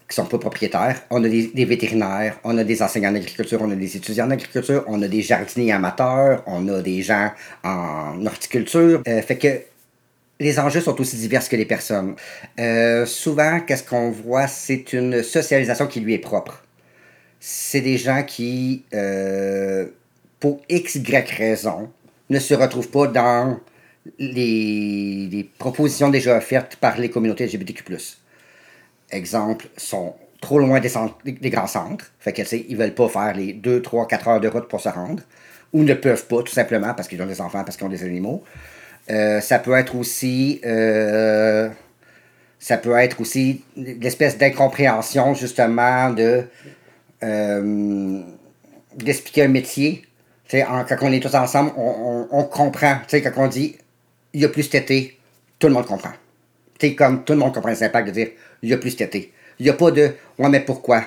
qui 0.08 0.14
sont 0.14 0.26
pas 0.26 0.38
propriétaires. 0.38 1.02
On 1.10 1.24
a 1.24 1.28
des, 1.28 1.64
vétérinaires, 1.64 2.38
on 2.44 2.56
a 2.58 2.64
des 2.64 2.82
enseignants 2.82 3.10
en 3.10 3.14
agriculture, 3.14 3.60
on 3.62 3.70
a 3.70 3.74
des 3.74 3.96
étudiants 3.96 4.26
en 4.26 4.30
agriculture, 4.30 4.84
on 4.88 5.00
a 5.02 5.08
des 5.08 5.22
jardiniers 5.22 5.72
amateurs, 5.72 6.42
on 6.46 6.68
a 6.68 6.82
des 6.82 7.02
gens 7.02 7.30
en 7.64 8.24
horticulture. 8.26 9.02
Euh, 9.08 9.22
fait 9.22 9.38
que 9.38 9.60
les 10.38 10.58
enjeux 10.58 10.80
sont 10.80 11.00
aussi 11.00 11.16
divers 11.16 11.46
que 11.48 11.56
les 11.56 11.64
personnes. 11.64 12.14
Euh, 12.60 13.06
souvent, 13.06 13.60
qu'est-ce 13.60 13.84
qu'on 13.84 14.10
voit, 14.10 14.46
c'est 14.48 14.92
une 14.92 15.22
socialisation 15.22 15.86
qui 15.86 16.00
lui 16.00 16.14
est 16.14 16.18
propre. 16.18 16.62
C'est 17.40 17.80
des 17.80 17.98
gens 17.98 18.22
qui, 18.22 18.84
euh, 18.94 19.86
pour 20.40 20.60
x, 20.68 20.96
y 20.96 21.30
raison, 21.36 21.90
ne 22.30 22.38
se 22.38 22.54
retrouvent 22.54 22.90
pas 22.90 23.06
dans 23.06 23.58
les, 24.18 25.48
propositions 25.58 26.08
déjà 26.08 26.36
offertes 26.36 26.76
par 26.76 26.98
les 26.98 27.10
communautés 27.10 27.46
LGBTQ+. 27.46 27.84
Exemple, 29.10 29.68
sont 29.76 30.14
trop 30.40 30.58
loin 30.58 30.80
des 30.80 31.50
grands 31.50 31.66
centres. 31.66 32.12
Fait 32.20 32.32
que, 32.32 32.42
ils 32.54 32.76
veulent 32.76 32.94
pas 32.94 33.08
faire 33.08 33.34
les 33.34 33.52
2, 33.52 33.82
3, 33.82 34.06
4 34.06 34.28
heures 34.28 34.40
de 34.40 34.48
route 34.48 34.68
pour 34.68 34.80
se 34.80 34.88
rendre. 34.88 35.22
Ou 35.72 35.82
ne 35.82 35.94
peuvent 35.94 36.26
pas, 36.26 36.42
tout 36.42 36.52
simplement, 36.52 36.94
parce 36.94 37.08
qu'ils 37.08 37.20
ont 37.22 37.26
des 37.26 37.40
enfants, 37.40 37.64
parce 37.64 37.76
qu'ils 37.76 37.86
ont 37.86 37.90
des 37.90 38.04
animaux. 38.04 38.42
Euh, 39.10 39.40
ça 39.40 39.58
peut 39.58 39.74
être 39.74 39.96
aussi... 39.96 40.60
Euh, 40.64 41.68
ça 42.58 42.78
peut 42.78 42.96
être 42.96 43.20
aussi 43.20 43.64
l'espèce 43.76 44.38
d'incompréhension, 44.38 45.34
justement, 45.34 46.10
de... 46.10 46.44
Euh, 47.22 48.22
d'expliquer 48.96 49.44
un 49.44 49.48
métier. 49.48 50.04
Quand 50.50 50.96
on 51.02 51.12
est 51.12 51.20
tous 51.20 51.34
ensemble, 51.34 51.72
on, 51.76 52.44
comprend. 52.44 52.98
sais 53.08 53.20
quand 53.20 53.32
on 53.36 53.48
dit 53.48 53.76
il 54.32 54.40
y 54.40 54.44
a 54.44 54.48
plus 54.48 54.68
tété, 54.68 55.18
tout 55.58 55.66
le 55.66 55.72
monde 55.72 55.86
comprend. 55.86 56.12
sais 56.80 56.94
comme 56.94 57.24
tout 57.24 57.32
le 57.32 57.38
monde 57.38 57.52
comprend 57.52 57.70
les 57.70 57.82
impacts 57.82 58.06
de 58.06 58.12
dire 58.12 58.28
il 58.62 58.70
y 58.70 58.72
a 58.72 58.78
plus 58.78 58.96
tété. 58.96 59.32
Il 59.58 59.64
n'y 59.64 59.70
a 59.70 59.72
pas 59.72 59.90
de 59.90 60.12
Ouais, 60.38 60.48
mais 60.48 60.60
pourquoi? 60.60 61.02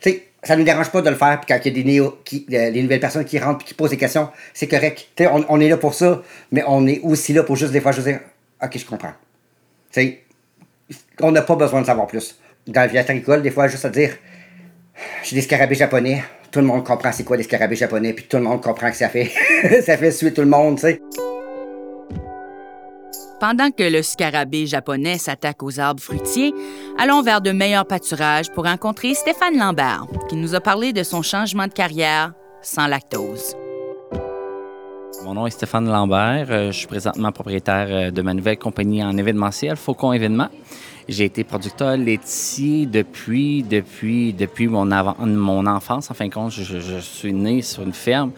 Tu 0.00 0.10
sais, 0.10 0.22
ça 0.42 0.54
ne 0.54 0.60
nous 0.60 0.64
dérange 0.64 0.90
pas 0.90 1.02
de 1.02 1.10
le 1.10 1.16
faire, 1.16 1.40
puis 1.40 1.46
quand 1.48 1.60
il 1.64 1.76
y 1.76 1.80
a 1.80 2.10
des, 2.48 2.56
euh, 2.56 2.82
nouvelles 2.82 3.00
personnes 3.00 3.24
qui 3.24 3.38
rentrent 3.38 3.64
et 3.64 3.68
qui 3.68 3.74
posent 3.74 3.90
des 3.90 3.96
questions, 3.96 4.28
c'est 4.52 4.68
correct. 4.68 5.08
Tu 5.16 5.24
sais, 5.24 5.30
on, 5.30 5.60
est 5.60 5.68
là 5.68 5.76
pour 5.76 5.94
ça, 5.94 6.22
mais 6.52 6.62
on 6.66 6.86
est 6.86 7.00
aussi 7.00 7.32
là 7.32 7.42
pour 7.42 7.56
juste 7.56 7.72
des 7.72 7.80
fois 7.80 7.92
juste 7.92 8.06
dire 8.06 8.20
Ok, 8.62 8.78
je 8.78 8.86
comprends. 8.86 9.12
Tu 9.92 10.00
sais, 10.00 10.22
on 11.20 11.32
n'a 11.32 11.42
pas 11.42 11.56
besoin 11.56 11.80
de 11.80 11.86
savoir 11.86 12.06
plus. 12.06 12.38
Dans 12.66 12.82
le 12.82 12.88
village 12.88 13.10
agricole, 13.10 13.42
des 13.42 13.50
fois, 13.50 13.68
juste 13.68 13.84
à 13.84 13.90
dire 13.90 14.16
J'ai 15.22 15.36
des 15.36 15.42
scarabées 15.42 15.74
japonais, 15.74 16.22
tout 16.50 16.60
le 16.60 16.66
monde 16.66 16.84
comprend 16.84 17.12
c'est 17.12 17.24
quoi 17.24 17.36
des 17.36 17.42
scarabées 17.42 17.76
japonais, 17.76 18.12
puis 18.12 18.26
tout 18.26 18.36
le 18.36 18.44
monde 18.44 18.62
comprend 18.62 18.90
que 18.90 18.96
ça 18.96 19.08
fait, 19.08 19.30
ça 19.84 19.96
fait 19.96 20.10
suer 20.10 20.32
tout 20.32 20.42
le 20.42 20.48
monde, 20.48 20.76
tu 20.76 20.82
sais. 20.82 21.00
Pendant 23.40 23.70
que 23.70 23.82
le 23.82 24.02
scarabée 24.02 24.66
japonais 24.66 25.18
s'attaque 25.18 25.62
aux 25.62 25.80
arbres 25.80 26.02
fruitiers, 26.02 26.54
allons 26.98 27.22
vers 27.22 27.40
de 27.40 27.50
meilleurs 27.50 27.86
pâturages 27.86 28.50
pour 28.50 28.64
rencontrer 28.64 29.14
Stéphane 29.14 29.58
Lambert, 29.58 30.06
qui 30.28 30.36
nous 30.36 30.54
a 30.54 30.60
parlé 30.60 30.92
de 30.92 31.02
son 31.02 31.22
changement 31.22 31.66
de 31.66 31.72
carrière 31.72 32.32
sans 32.62 32.86
lactose. 32.86 33.56
Mon 35.22 35.34
nom 35.34 35.46
est 35.46 35.50
Stéphane 35.50 35.88
Lambert. 35.88 36.46
Euh, 36.50 36.72
je 36.72 36.78
suis 36.78 36.86
présentement 36.86 37.30
propriétaire 37.30 37.86
euh, 37.90 38.10
de 38.10 38.22
ma 38.22 38.34
nouvelle 38.34 38.58
compagnie 38.58 39.02
en 39.04 39.16
événementiel, 39.16 39.76
Faucon 39.76 40.12
Événements. 40.12 40.48
J'ai 41.08 41.24
été 41.24 41.44
producteur 41.44 41.96
laitier 41.96 42.86
depuis, 42.86 43.62
depuis, 43.62 44.32
depuis 44.32 44.66
mon, 44.66 44.90
enfance. 44.90 46.10
En 46.10 46.14
fin 46.14 46.28
de 46.28 46.32
compte, 46.32 46.52
je 46.52 46.98
suis 46.98 47.32
né 47.32 47.60
sur 47.60 47.82
une 47.82 47.92
ferme. 47.92 48.32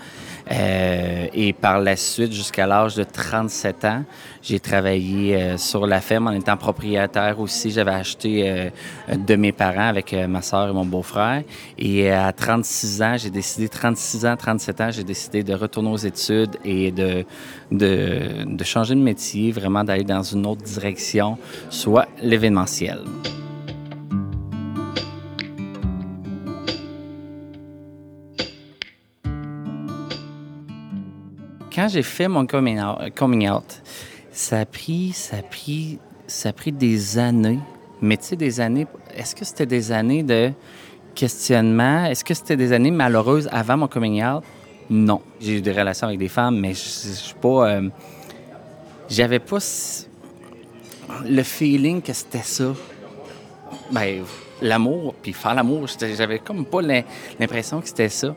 Euh, 0.51 1.27
et 1.33 1.53
par 1.53 1.81
la 1.81 1.97
suite, 1.97 2.33
jusqu'à 2.33 2.67
l'âge 2.67 2.95
de 2.95 3.03
37 3.05 3.85
ans, 3.85 4.05
j'ai 4.43 4.61
travaillé 4.61 5.35
euh, 5.35 5.59
sur 5.59 5.87
la 5.87 6.01
ferme 6.01 6.29
en 6.29 6.33
étant 6.33 6.57
propriétaire 6.57 7.41
aussi. 7.41 7.71
J'avais 7.71 7.93
acheté 7.93 8.49
euh, 8.49 8.71
de 9.17 9.35
mes 9.35 9.53
parents 9.53 9.89
avec 9.89 10.13
ma 10.13 10.43
soeur 10.43 10.69
et 10.69 10.73
mon 10.73 10.85
beau-frère. 10.85 11.43
Et 11.79 12.11
à 12.11 12.33
36 12.33 13.03
ans, 13.03 13.17
j'ai 13.17 13.31
décidé, 13.31 13.69
36 13.69 14.27
ans, 14.27 14.37
37 14.37 14.81
ans, 14.81 14.91
j'ai 14.91 15.05
décidé 15.05 15.43
de 15.43 15.55
retourner 15.55 15.91
aux 15.91 15.97
études 15.97 16.57
et 16.65 16.93
de, 16.93 17.25
de, 17.73 18.45
de 18.45 18.65
changer 18.65 18.95
de 18.95 19.01
métier, 19.01 19.51
vraiment 19.51 19.83
d'aller 19.83 20.05
dans 20.05 20.23
une 20.23 20.47
autre 20.47 20.63
direction, 20.63 21.39
soit 21.71 22.07
l'événementiel. 22.23 23.01
Quand 31.77 31.89
j'ai 31.89 32.03
fait 32.03 32.27
mon 32.27 32.47
coming 32.47 32.81
out, 33.51 33.83
ça 34.33 34.61
a 34.61 34.65
pris, 34.65 35.13
ça 35.13 35.37
a 35.37 35.43
pris, 35.43 35.99
ça 36.27 36.49
a 36.49 36.53
pris 36.55 36.73
des 36.73 37.19
années. 37.19 37.59
Mais 38.01 38.17
tu 38.17 38.25
sais, 38.25 38.37
des 38.37 38.61
années, 38.61 38.87
est-ce 39.15 39.35
que 39.35 39.45
c'était 39.45 39.67
des 39.67 39.93
années 39.93 40.23
de 40.23 40.53
questionnement? 41.15 42.07
Est-ce 42.07 42.25
que 42.25 42.33
c'était 42.33 42.57
des 42.57 42.73
années 42.73 42.91
malheureuses 42.91 43.47
avant 43.53 43.77
mon 43.77 43.89
coming 43.89 44.25
out? 44.25 44.43
Non. 44.89 45.21
J'ai 45.39 45.59
eu 45.59 45.61
des 45.61 45.73
relations 45.73 46.07
avec 46.07 46.19
des 46.19 46.29
femmes, 46.29 46.59
mais 46.59 46.71
je 46.71 46.79
suis 46.79 47.35
pas. 47.35 47.69
Euh, 47.69 47.91
j'avais 49.11 49.39
pas 49.39 49.59
le 51.27 51.43
feeling 51.43 52.01
que 52.01 52.15
c'était 52.15 52.39
ça. 52.39 52.73
Ben, 53.91 54.25
l'amour, 54.63 55.15
puis 55.23 55.35
faire 55.35 55.55
l'amour, 55.55 55.87
j'avais 56.17 56.39
comme 56.39 56.65
pas 56.65 56.81
l'impression 57.39 57.83
que 57.83 57.89
c'était 57.89 58.09
ça. 58.09 58.35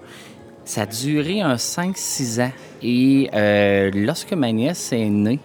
Ça 0.69 0.83
a 0.83 0.85
duré 0.85 1.41
un 1.41 1.55
5-6 1.55 2.43
ans. 2.43 2.51
Et 2.83 3.27
euh, 3.33 3.89
lorsque 3.91 4.33
ma 4.33 4.51
nièce 4.51 4.93
est 4.93 5.09
née, 5.09 5.39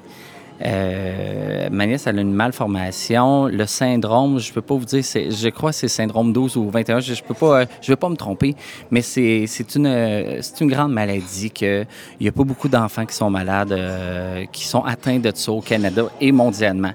euh, 0.63 1.71
ma 1.73 1.87
nièce 1.87 2.07
elle 2.07 2.19
a 2.19 2.21
une 2.21 2.35
malformation. 2.35 3.47
Le 3.47 3.65
syndrome, 3.65 4.39
je 4.39 4.53
peux 4.53 4.61
pas 4.61 4.75
vous 4.75 4.85
dire, 4.85 5.03
je 5.03 5.49
crois 5.49 5.71
que 5.71 5.77
c'est 5.77 5.89
syndrome 5.89 6.31
12 6.31 6.59
ou 6.59 6.69
21, 6.69 7.01
je, 7.01 7.13
ne 7.13 7.27
peux 7.27 7.33
pas, 7.33 7.65
je 7.81 7.91
vais 7.91 7.97
pas 7.97 8.11
me 8.11 8.17
tromper, 8.17 8.55
mais 8.91 9.01
c'est 9.01 9.47
une, 9.75 9.87
une 9.87 10.69
grande 10.69 10.93
maladie 10.93 11.51
qu'il 11.51 11.87
n'y 12.21 12.29
a 12.29 12.33
pas 12.33 12.45
beaucoup 12.45 12.69
d'enfants 12.69 13.07
qui 13.07 13.15
sont 13.15 13.31
malades, 13.31 13.73
euh, 13.73 14.45
qui 14.53 14.67
sont 14.67 14.85
atteints 14.85 15.21
de 15.21 15.33
ça 15.35 15.53
au 15.53 15.63
Canada 15.63 16.05
et 16.21 16.33
mondialement. 16.33 16.93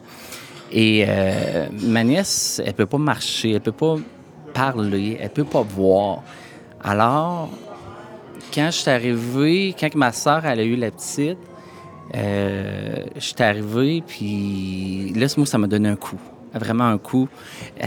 Et 0.71 1.03
ma 1.81 2.03
nièce, 2.03 2.61
elle 2.63 2.75
peut 2.75 2.85
pas 2.85 2.99
marcher, 2.99 3.53
elle 3.53 3.61
peut 3.61 3.71
pas 3.71 3.95
parler, 4.53 5.17
elle 5.19 5.31
peut 5.31 5.45
pas 5.45 5.63
voir. 5.63 6.21
Alors, 6.83 7.49
quand 8.53 8.67
je 8.67 8.77
suis 8.77 8.89
arrivé, 8.89 9.75
quand 9.79 9.93
ma 9.95 10.11
soeur 10.11 10.45
elle 10.45 10.59
a 10.59 10.63
eu 10.63 10.75
la 10.75 10.91
petite, 10.91 11.37
euh, 12.15 13.05
je 13.15 13.19
suis 13.19 13.35
arrivé, 13.39 14.03
puis 14.05 15.13
là, 15.15 15.27
moi, 15.37 15.45
ça 15.45 15.57
m'a 15.57 15.67
donné 15.67 15.89
un 15.89 15.95
coup. 15.95 16.19
Vraiment 16.53 16.85
un 16.85 16.97
coup. 16.97 17.27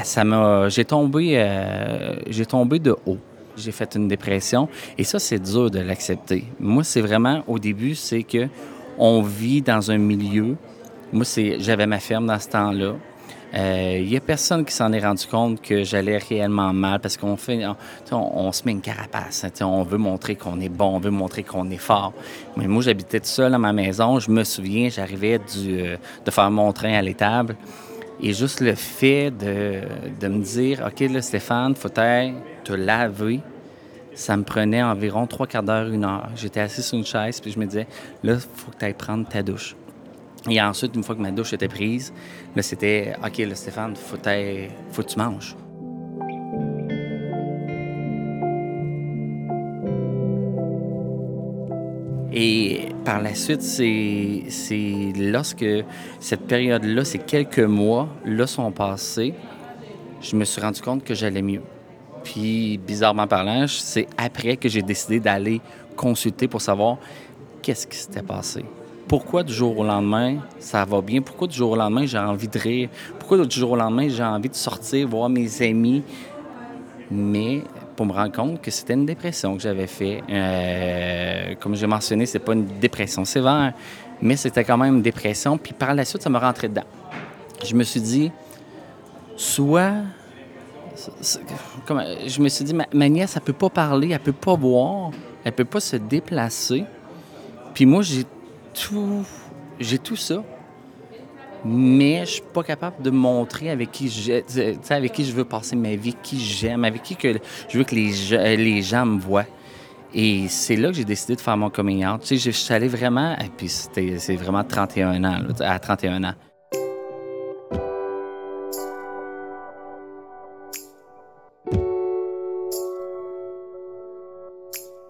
Ça 0.04 0.22
m'a. 0.24 0.68
J'ai 0.68 0.84
tombé, 0.84 1.32
euh, 1.34 2.14
j'ai 2.28 2.46
tombé 2.46 2.78
de 2.78 2.94
haut. 3.06 3.18
J'ai 3.56 3.72
fait 3.72 3.96
une 3.96 4.08
dépression. 4.08 4.68
Et 4.96 5.04
ça, 5.04 5.18
c'est 5.18 5.40
dur 5.40 5.70
de 5.70 5.80
l'accepter. 5.80 6.44
Moi, 6.60 6.84
c'est 6.84 7.00
vraiment, 7.00 7.42
au 7.48 7.58
début, 7.58 7.94
c'est 7.94 8.22
que 8.22 8.48
on 8.98 9.22
vit 9.22 9.62
dans 9.62 9.90
un 9.90 9.98
milieu. 9.98 10.56
Moi, 11.12 11.24
c'est, 11.24 11.58
j'avais 11.58 11.86
ma 11.86 11.98
ferme 11.98 12.26
dans 12.26 12.38
ce 12.38 12.48
temps-là. 12.48 12.94
Il 13.54 13.58
euh, 13.60 14.04
n'y 14.04 14.16
a 14.16 14.20
personne 14.20 14.64
qui 14.64 14.72
s'en 14.72 14.92
est 14.94 15.04
rendu 15.04 15.26
compte 15.26 15.60
que 15.60 15.84
j'allais 15.84 16.16
réellement 16.16 16.72
mal 16.72 17.00
parce 17.00 17.18
qu'on 17.18 17.36
fait, 17.36 17.62
on, 18.10 18.50
se 18.50 18.62
met 18.64 18.72
une 18.72 18.80
carapace. 18.80 19.44
Hein, 19.44 19.66
on 19.66 19.82
veut 19.82 19.98
montrer 19.98 20.36
qu'on 20.36 20.58
est 20.58 20.70
bon, 20.70 20.96
on 20.96 20.98
veut 20.98 21.10
montrer 21.10 21.42
qu'on 21.42 21.70
est 21.70 21.76
fort. 21.76 22.14
Mais 22.56 22.66
moi, 22.66 22.82
j'habitais 22.82 23.20
tout 23.20 23.26
seul 23.26 23.52
à 23.52 23.58
ma 23.58 23.74
maison. 23.74 24.18
Je 24.18 24.30
me 24.30 24.42
souviens, 24.42 24.88
j'arrivais 24.88 25.38
euh, 25.56 25.96
de 26.24 26.30
faire 26.30 26.50
mon 26.50 26.72
train 26.72 26.94
à 26.94 27.02
l'étable. 27.02 27.56
Et 28.22 28.32
juste 28.32 28.60
le 28.60 28.74
fait 28.74 29.30
de, 29.30 29.80
de 30.18 30.28
me 30.28 30.42
dire, 30.42 30.86
OK, 30.86 31.00
là, 31.00 31.20
Stéphane, 31.20 31.74
faut 31.74 31.90
te 31.90 32.72
laver, 32.72 33.40
ça 34.14 34.36
me 34.36 34.44
prenait 34.44 34.82
environ 34.82 35.26
trois 35.26 35.46
quarts 35.46 35.62
d'heure, 35.62 35.88
une 35.88 36.04
heure. 36.04 36.30
J'étais 36.36 36.60
assis 36.60 36.82
sur 36.82 36.96
une 36.96 37.04
chaise, 37.04 37.40
puis 37.40 37.50
je 37.50 37.58
me 37.58 37.66
disais, 37.66 37.86
là, 38.22 38.38
faut 38.38 38.70
que 38.70 38.78
tu 38.78 38.84
ailles 38.86 38.94
prendre 38.94 39.28
ta 39.28 39.42
douche. 39.42 39.76
Et 40.50 40.60
ensuite, 40.60 40.96
une 40.96 41.04
fois 41.04 41.14
que 41.14 41.20
ma 41.20 41.30
douche 41.30 41.52
était 41.52 41.68
prise, 41.68 42.12
c'était 42.60 43.14
OK, 43.24 43.38
là, 43.38 43.54
Stéphane, 43.54 43.94
faut, 43.94 44.16
faut 44.16 45.02
que 45.02 45.08
tu 45.08 45.18
manges. 45.18 45.56
Et 52.34 52.88
par 53.04 53.20
la 53.20 53.34
suite, 53.34 53.62
c'est 53.62 55.12
lorsque 55.16 55.66
cette 56.18 56.46
période-là, 56.46 57.04
ces 57.04 57.18
quelques 57.18 57.60
mois, 57.60 58.08
là, 58.24 58.46
sont 58.46 58.72
passés, 58.72 59.34
je 60.20 60.34
me 60.34 60.44
suis 60.44 60.60
rendu 60.60 60.80
compte 60.80 61.04
que 61.04 61.14
j'allais 61.14 61.42
mieux. 61.42 61.62
Puis, 62.24 62.78
bizarrement 62.78 63.26
parlant, 63.26 63.66
c'est 63.68 64.08
après 64.16 64.56
que 64.56 64.68
j'ai 64.68 64.82
décidé 64.82 65.20
d'aller 65.20 65.60
consulter 65.94 66.48
pour 66.48 66.60
savoir 66.60 66.98
qu'est-ce 67.60 67.86
qui 67.86 67.96
s'était 67.96 68.22
passé 68.22 68.64
pourquoi 69.12 69.42
du 69.42 69.52
jour 69.52 69.78
au 69.78 69.84
lendemain, 69.84 70.38
ça 70.58 70.86
va 70.86 71.02
bien? 71.02 71.20
Pourquoi 71.20 71.46
du 71.46 71.54
jour 71.54 71.72
au 71.72 71.76
lendemain, 71.76 72.06
j'ai 72.06 72.16
envie 72.16 72.48
de 72.48 72.58
rire? 72.58 72.88
Pourquoi 73.18 73.44
du 73.44 73.54
jour 73.54 73.72
au 73.72 73.76
lendemain, 73.76 74.08
j'ai 74.08 74.24
envie 74.24 74.48
de 74.48 74.54
sortir, 74.54 75.06
voir 75.06 75.28
mes 75.28 75.60
amis? 75.60 76.02
Mais 77.10 77.60
pour 77.94 78.06
me 78.06 78.12
rendre 78.12 78.32
compte 78.32 78.62
que 78.62 78.70
c'était 78.70 78.94
une 78.94 79.04
dépression 79.04 79.54
que 79.54 79.62
j'avais 79.62 79.86
fait. 79.86 80.22
Euh, 80.30 81.54
comme 81.60 81.76
j'ai 81.76 81.86
mentionné, 81.86 82.24
c'est 82.24 82.38
pas 82.38 82.54
une 82.54 82.64
dépression 82.64 83.26
sévère, 83.26 83.74
mais 84.22 84.34
c'était 84.34 84.64
quand 84.64 84.78
même 84.78 84.94
une 84.94 85.02
dépression. 85.02 85.58
Puis 85.58 85.74
par 85.74 85.94
la 85.94 86.06
suite, 86.06 86.22
ça 86.22 86.30
me 86.30 86.38
rentrait 86.38 86.70
dedans. 86.70 86.86
Je 87.62 87.74
me 87.74 87.82
suis 87.82 88.00
dit, 88.00 88.32
soit 89.36 89.92
je 92.26 92.40
me 92.40 92.48
suis 92.48 92.64
dit, 92.64 92.72
ma, 92.72 93.08
nièce, 93.10 93.34
elle 93.36 93.42
peut 93.42 93.52
pas 93.52 93.68
parler, 93.68 94.12
elle 94.12 94.20
peut 94.20 94.32
pas 94.32 94.56
boire, 94.56 95.10
elle 95.44 95.52
peut 95.52 95.66
pas 95.66 95.80
se 95.80 95.96
déplacer. 95.96 96.86
Puis 97.74 97.84
moi, 97.84 98.00
j'ai 98.00 98.24
tout, 98.74 99.24
j'ai 99.78 99.98
tout 99.98 100.16
ça. 100.16 100.42
mais 101.64 102.20
je 102.26 102.30
suis 102.32 102.42
pas 102.42 102.62
capable 102.62 103.02
de 103.02 103.10
montrer 103.10 103.70
avec 103.70 103.92
qui 103.92 104.08
je, 104.08 104.42
avec 104.92 105.12
qui 105.12 105.24
je 105.24 105.32
veux 105.32 105.44
passer 105.44 105.76
ma 105.76 105.94
vie, 105.94 106.16
qui 106.22 106.40
j'aime, 106.40 106.84
avec 106.84 107.02
qui 107.02 107.16
que 107.16 107.38
je 107.68 107.78
veux 107.78 107.84
que 107.84 107.94
les, 107.94 108.56
les 108.56 108.82
gens 108.82 109.06
me 109.06 109.20
voient. 109.20 109.46
Et 110.14 110.48
c'est 110.48 110.76
là 110.76 110.88
que 110.88 110.94
j'ai 110.94 111.04
décidé 111.04 111.36
de 111.36 111.40
faire 111.40 111.56
mon 111.56 111.70
coming. 111.70 112.04
Tu 112.20 112.26
sais, 112.26 112.36
je 112.36 112.50
suis 112.50 112.74
allé 112.74 112.88
vraiment, 112.88 113.34
et 113.38 113.48
puis 113.56 113.68
c'est 113.68 114.36
vraiment 114.36 114.62
31 114.62 115.24
ans, 115.24 115.38
à 115.60 115.78
31 115.78 116.24
ans. 116.24 116.34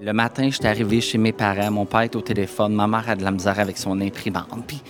Le 0.05 0.13
matin, 0.13 0.51
j'étais 0.51 0.67
arrivé 0.67 1.01
chez 1.01 1.17
mes 1.17 1.31
parents. 1.31 1.71
Mon 1.71 1.87
père 1.87 2.01
est 2.01 2.17
au 2.17 2.21
téléphone. 2.21 2.75
Ma 2.75 2.89
mère 2.89 3.09
a 3.09 3.15
de 3.15 3.23
la 3.23 3.31
misère 3.31 3.61
avec 3.61 3.79
son 3.79 4.01
imprimante. 4.01 4.49
Puis 4.67 4.83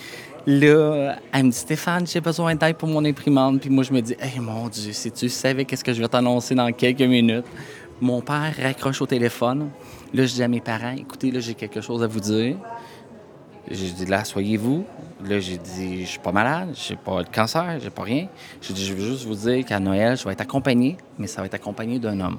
là, 0.47 1.17
elle 1.35 1.45
me 1.45 1.51
dit 1.51 1.57
Stéphane, 1.59 2.07
j'ai 2.07 2.23
besoin 2.23 2.55
d'aide 2.55 2.77
pour 2.77 2.89
mon 2.89 3.05
imprimante. 3.05 3.61
Puis 3.61 3.69
moi, 3.69 3.85
je 3.85 3.93
me 3.93 4.01
dis 4.01 4.17
Eh 4.19 4.41
mon 4.41 4.69
Dieu, 4.69 4.91
si 4.95 5.13
tu 5.13 5.29
savais 5.29 5.67
qu'est-ce 5.67 5.85
que 5.85 5.93
je 5.93 6.01
vais 6.01 6.09
t'annoncer 6.09 6.55
dans 6.55 6.73
quelques 6.73 7.03
minutes. 7.03 7.45
Mon 8.01 8.23
père 8.23 8.55
raccroche 8.59 9.03
au 9.03 9.07
téléphone. 9.07 9.69
Là, 10.15 10.25
je 10.25 10.33
dis 10.33 10.43
à 10.43 10.49
mes 10.49 10.63
parents 10.63 10.95
Écoutez, 10.97 11.31
là, 11.31 11.41
j'ai 11.41 11.53
quelque 11.53 11.83
chose 11.83 12.03
à 12.03 12.07
vous 12.07 12.21
dire. 12.21 12.57
J'ai 13.71 13.91
dit 13.91 14.07
là, 14.07 14.25
soyez-vous. 14.25 14.87
Là, 15.27 15.41
j'ai 15.41 15.59
dit, 15.59 16.07
je 16.07 16.09
suis 16.09 16.21
pas 16.21 16.33
malade, 16.33 16.71
j'ai 16.75 16.97
pas 16.97 17.23
de 17.23 17.29
cancer, 17.29 17.79
j'ai 17.81 17.91
pas 17.91 18.03
rien. 18.03 18.29
J'ai 18.63 18.73
dit, 18.73 18.85
je 18.85 18.95
veux 18.95 19.11
juste 19.13 19.27
vous 19.27 19.35
dire 19.35 19.65
qu'à 19.67 19.79
Noël, 19.79 20.17
je 20.17 20.25
vais 20.25 20.33
être 20.33 20.41
accompagné, 20.41 20.97
mais 21.19 21.27
ça 21.27 21.43
va 21.43 21.47
être 21.47 21.55
accompagné 21.55 21.99
d'un 21.99 22.19
homme 22.19 22.39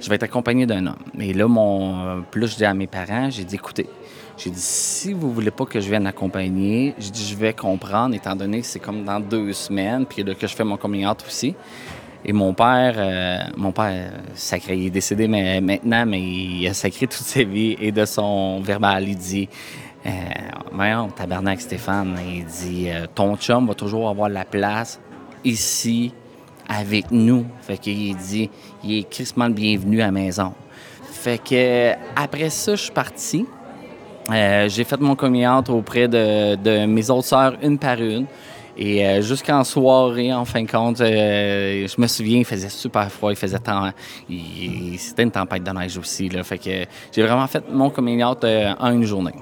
je 0.00 0.08
vais 0.08 0.16
être 0.16 0.24
accompagné 0.24 0.66
d'un 0.66 0.86
homme. 0.86 0.96
Et 1.18 1.32
là, 1.32 1.46
mon, 1.46 2.22
plus 2.30 2.52
je 2.52 2.56
dis 2.56 2.64
à 2.64 2.74
mes 2.74 2.86
parents, 2.86 3.30
j'ai 3.30 3.44
dit, 3.44 3.56
écoutez, 3.56 3.86
j'ai 4.36 4.50
dit, 4.50 4.60
si 4.60 5.12
vous 5.12 5.32
voulez 5.32 5.50
pas 5.50 5.64
que 5.64 5.80
je 5.80 5.88
vienne 5.88 6.06
accompagner, 6.06 6.94
j'ai 6.98 7.10
dit, 7.10 7.26
je 7.26 7.36
vais 7.36 7.52
comprendre, 7.52 8.14
étant 8.14 8.36
donné 8.36 8.60
que 8.60 8.66
c'est 8.66 8.78
comme 8.78 9.04
dans 9.04 9.20
deux 9.20 9.52
semaines, 9.52 10.06
puis 10.06 10.22
là, 10.22 10.34
que 10.34 10.46
je 10.46 10.54
fais 10.54 10.64
mon 10.64 10.76
coming 10.76 11.06
aussi. 11.06 11.54
Et 12.24 12.32
mon 12.32 12.52
père, 12.52 12.94
euh, 12.96 13.38
mon 13.56 13.72
père, 13.72 14.12
sacré, 14.34 14.76
il 14.76 14.86
est 14.86 14.90
décédé 14.90 15.28
mais, 15.28 15.60
maintenant, 15.60 16.04
mais 16.04 16.20
il 16.20 16.66
a 16.66 16.74
sacré 16.74 17.06
toute 17.06 17.26
sa 17.26 17.44
vie. 17.44 17.76
Et 17.80 17.92
de 17.92 18.04
son 18.04 18.60
verbal, 18.60 19.08
il 19.08 19.16
dit, 19.16 19.48
euh, 20.04 20.10
voyons, 20.72 21.08
tabernacle 21.08 21.62
Stéphane, 21.62 22.16
il 22.28 22.44
dit, 22.44 22.90
euh, 22.90 23.06
ton 23.14 23.36
chum 23.36 23.66
va 23.66 23.74
toujours 23.74 24.08
avoir 24.08 24.28
la 24.28 24.44
place 24.44 25.00
ici, 25.44 26.12
avec 26.68 27.10
nous. 27.10 27.46
Fait 27.62 27.78
qu'il 27.78 28.16
dit, 28.16 28.50
il 28.84 28.98
est 28.98 29.08
crissement 29.08 29.46
le 29.46 29.54
bienvenu 29.54 30.02
à 30.02 30.06
la 30.06 30.12
maison. 30.12 30.52
Fait 31.10 31.38
que 31.38 31.92
après 32.14 32.50
ça, 32.50 32.74
je 32.74 32.82
suis 32.82 32.92
parti. 32.92 33.46
Euh, 34.30 34.68
j'ai 34.68 34.84
fait 34.84 35.00
mon 35.00 35.16
coming 35.16 35.46
auprès 35.68 36.06
de, 36.06 36.86
mes 36.86 37.10
autres 37.10 37.28
sœurs, 37.28 37.54
une 37.62 37.78
par 37.78 38.00
une. 38.00 38.26
Et 38.76 39.04
euh, 39.04 39.20
jusqu'en 39.22 39.64
soirée, 39.64 40.32
en 40.32 40.44
fin 40.44 40.62
de 40.62 40.70
compte, 40.70 41.00
euh, 41.00 41.88
je 41.88 42.00
me 42.00 42.06
souviens, 42.06 42.38
il 42.38 42.44
faisait 42.44 42.68
super 42.68 43.10
froid, 43.10 43.32
il 43.32 43.36
faisait 43.36 43.58
temps. 43.58 43.90
C'était 44.98 45.24
une 45.24 45.32
tempête 45.32 45.64
de 45.64 45.70
neige 45.70 45.98
aussi. 45.98 46.28
Fait 46.44 46.58
que 46.58 46.84
j'ai 47.10 47.22
vraiment 47.22 47.46
fait 47.48 47.64
mon 47.68 47.90
coming 47.90 48.22
en 48.22 48.92
une 48.92 49.04
journée 49.04 49.34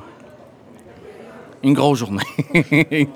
une 1.66 1.74
grosse 1.74 1.98
journée. 1.98 2.22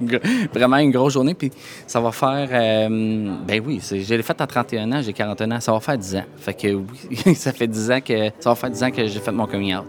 Vraiment 0.52 0.78
une 0.78 0.90
grosse 0.90 1.12
journée. 1.12 1.34
Puis 1.34 1.52
ça 1.86 2.00
va 2.00 2.10
faire. 2.12 2.48
Euh, 2.50 3.34
ben 3.46 3.62
oui, 3.64 3.80
je 3.80 4.14
l'ai 4.14 4.22
fait 4.22 4.40
à 4.40 4.46
31 4.46 4.92
ans, 4.92 5.02
j'ai 5.02 5.12
41 5.12 5.52
ans. 5.52 5.60
Ça 5.60 5.72
va 5.72 5.80
faire 5.80 5.96
10 5.96 6.16
ans. 6.16 6.24
Fait 6.36 6.54
que 6.54 6.74
oui, 6.74 7.34
ça 7.34 7.52
fait 7.52 7.68
10 7.68 7.90
ans 7.90 8.00
que. 8.00 8.30
Ça 8.40 8.50
va 8.50 8.54
faire 8.56 8.70
10 8.70 8.82
ans 8.82 8.90
que 8.90 9.06
j'ai 9.06 9.20
fait 9.20 9.32
mon 9.32 9.46
coming 9.46 9.76
out. 9.76 9.86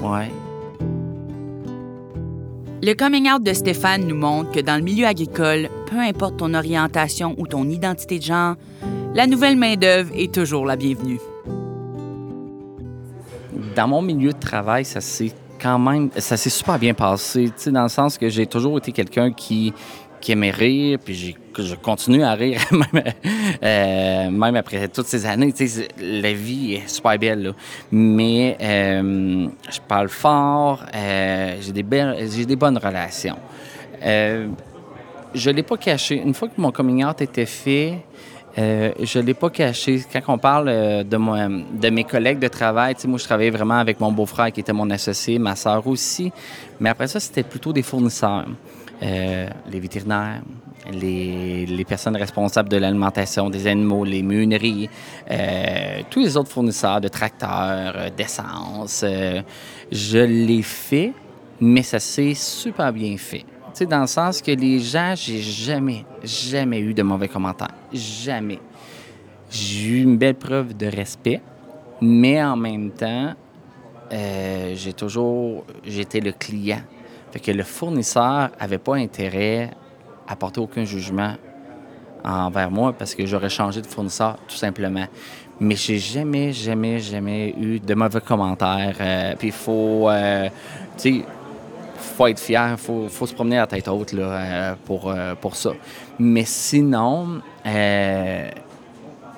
Ouais. 0.00 0.30
Le 2.82 2.94
coming 2.94 3.30
out 3.30 3.42
de 3.42 3.52
Stéphane 3.52 4.06
nous 4.06 4.16
montre 4.16 4.52
que 4.52 4.60
dans 4.60 4.76
le 4.76 4.82
milieu 4.82 5.06
agricole, 5.06 5.68
peu 5.90 5.98
importe 5.98 6.38
ton 6.38 6.54
orientation 6.54 7.34
ou 7.36 7.46
ton 7.46 7.68
identité 7.68 8.18
de 8.18 8.24
genre, 8.24 8.54
la 9.14 9.26
nouvelle 9.26 9.56
main-d'œuvre 9.56 10.10
est 10.14 10.32
toujours 10.32 10.64
la 10.64 10.76
bienvenue. 10.76 11.20
Dans 13.76 13.86
mon 13.86 14.00
milieu 14.00 14.32
de 14.32 14.38
travail, 14.38 14.86
ça 14.86 15.02
s'est 15.02 15.32
quand 15.60 15.78
même, 15.78 16.10
ça 16.16 16.36
s'est 16.36 16.50
super 16.50 16.78
bien 16.78 16.94
passé, 16.94 17.52
dans 17.66 17.82
le 17.82 17.88
sens 17.88 18.18
que 18.18 18.28
j'ai 18.28 18.46
toujours 18.46 18.78
été 18.78 18.92
quelqu'un 18.92 19.32
qui, 19.32 19.72
aimait 20.28 20.50
rire, 20.50 20.98
puis 21.02 21.36
je 21.58 21.74
continue 21.74 22.22
à 22.22 22.34
rire, 22.34 22.60
euh, 23.62 24.30
même, 24.30 24.56
après 24.56 24.88
toutes 24.88 25.06
ces 25.06 25.26
années. 25.26 25.52
La 25.98 26.32
vie 26.32 26.74
est 26.74 26.88
super 26.88 27.18
belle, 27.18 27.54
mais 27.90 28.56
euh, 28.60 29.48
je 29.70 29.80
parle 29.88 30.08
fort, 30.08 30.84
euh, 30.94 31.56
j'ai 31.60 31.72
des, 31.72 31.84
j'ai 32.30 32.46
des 32.46 32.56
bonnes 32.56 32.78
relations. 32.78 33.38
je 34.02 35.50
ne 35.50 35.54
l'ai 35.54 35.62
pas 35.62 35.76
caché. 35.76 36.16
Une 36.16 36.34
fois 36.34 36.48
que 36.48 36.60
mon 36.60 36.70
coming 36.70 37.04
out 37.04 37.20
était 37.20 37.46
fait, 37.46 38.04
euh, 38.58 38.92
je 39.00 39.18
ne 39.18 39.24
l'ai 39.24 39.34
pas 39.34 39.50
caché. 39.50 40.02
Quand 40.12 40.34
on 40.34 40.38
parle 40.38 40.68
euh, 40.68 41.04
de, 41.04 41.16
moi, 41.16 41.46
de 41.48 41.90
mes 41.90 42.04
collègues 42.04 42.38
de 42.38 42.48
travail, 42.48 42.96
moi, 43.06 43.18
je 43.18 43.24
travaillais 43.24 43.50
vraiment 43.50 43.78
avec 43.78 44.00
mon 44.00 44.10
beau-frère 44.12 44.50
qui 44.52 44.60
était 44.60 44.72
mon 44.72 44.90
associé, 44.90 45.38
ma 45.38 45.56
soeur 45.56 45.86
aussi. 45.86 46.32
Mais 46.80 46.88
après 46.88 47.06
ça, 47.06 47.20
c'était 47.20 47.42
plutôt 47.42 47.72
des 47.72 47.82
fournisseurs. 47.82 48.46
Euh, 49.02 49.48
les 49.70 49.80
vétérinaires, 49.80 50.42
les, 50.92 51.64
les, 51.64 51.84
personnes 51.84 52.16
responsables 52.16 52.68
de 52.68 52.76
l'alimentation 52.76 53.48
des 53.48 53.66
animaux, 53.66 54.04
les 54.04 54.22
meuneries, 54.22 54.90
tous 56.10 56.20
les 56.20 56.36
autres 56.36 56.50
fournisseurs 56.50 57.00
de 57.00 57.08
tracteurs, 57.08 58.10
d'essence. 58.14 59.02
je 59.90 60.18
l'ai 60.18 60.62
fait, 60.62 61.12
mais 61.60 61.82
ça 61.82 61.98
s'est 61.98 62.34
super 62.34 62.92
bien 62.92 63.16
fait 63.16 63.46
dans 63.88 64.00
le 64.00 64.06
sens 64.06 64.42
que 64.42 64.50
les 64.50 64.78
gens, 64.78 65.14
j'ai 65.16 65.40
jamais, 65.40 66.04
jamais 66.22 66.80
eu 66.80 66.94
de 66.94 67.02
mauvais 67.02 67.28
commentaires. 67.28 67.74
Jamais. 67.92 68.58
J'ai 69.50 69.88
eu 69.88 70.02
une 70.02 70.16
belle 70.16 70.36
preuve 70.36 70.76
de 70.76 70.86
respect, 70.86 71.40
mais 72.00 72.42
en 72.42 72.56
même 72.56 72.90
temps, 72.90 73.34
euh, 74.12 74.72
j'ai 74.74 74.92
toujours, 74.92 75.64
j'étais 75.84 76.20
le 76.20 76.32
client. 76.32 76.82
Fait 77.32 77.40
que 77.40 77.50
le 77.52 77.62
fournisseur 77.62 78.50
avait 78.58 78.78
pas 78.78 78.96
intérêt 78.96 79.70
à 80.26 80.36
porter 80.36 80.60
aucun 80.60 80.84
jugement 80.84 81.34
envers 82.24 82.70
moi 82.70 82.92
parce 82.92 83.14
que 83.14 83.24
j'aurais 83.24 83.48
changé 83.48 83.80
de 83.80 83.86
fournisseur 83.86 84.36
tout 84.48 84.56
simplement. 84.56 85.06
Mais 85.60 85.76
j'ai 85.76 85.98
jamais, 85.98 86.52
jamais, 86.52 86.98
jamais 86.98 87.54
eu 87.58 87.78
de 87.80 87.94
mauvais 87.94 88.20
commentaires. 88.20 88.96
Euh, 89.00 89.34
puis 89.38 89.48
il 89.48 89.52
faut, 89.52 90.08
euh, 90.08 90.48
faut 92.00 92.26
être 92.26 92.40
fier, 92.40 92.78
faut, 92.78 93.08
faut, 93.08 93.26
se 93.26 93.34
promener 93.34 93.58
à 93.58 93.62
la 93.62 93.66
tête 93.66 93.88
haute 93.88 94.12
là, 94.12 94.22
euh, 94.22 94.74
pour, 94.84 95.10
euh, 95.10 95.34
pour 95.34 95.56
ça. 95.56 95.72
Mais 96.18 96.44
sinon, 96.44 97.40
euh, 97.66 98.50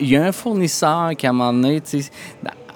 il 0.00 0.08
y 0.08 0.16
a 0.16 0.24
un 0.24 0.32
fournisseur 0.32 1.10
qui, 1.16 1.26
à 1.26 1.30
un 1.30 1.32
moment 1.32 1.52
donné, 1.52 1.82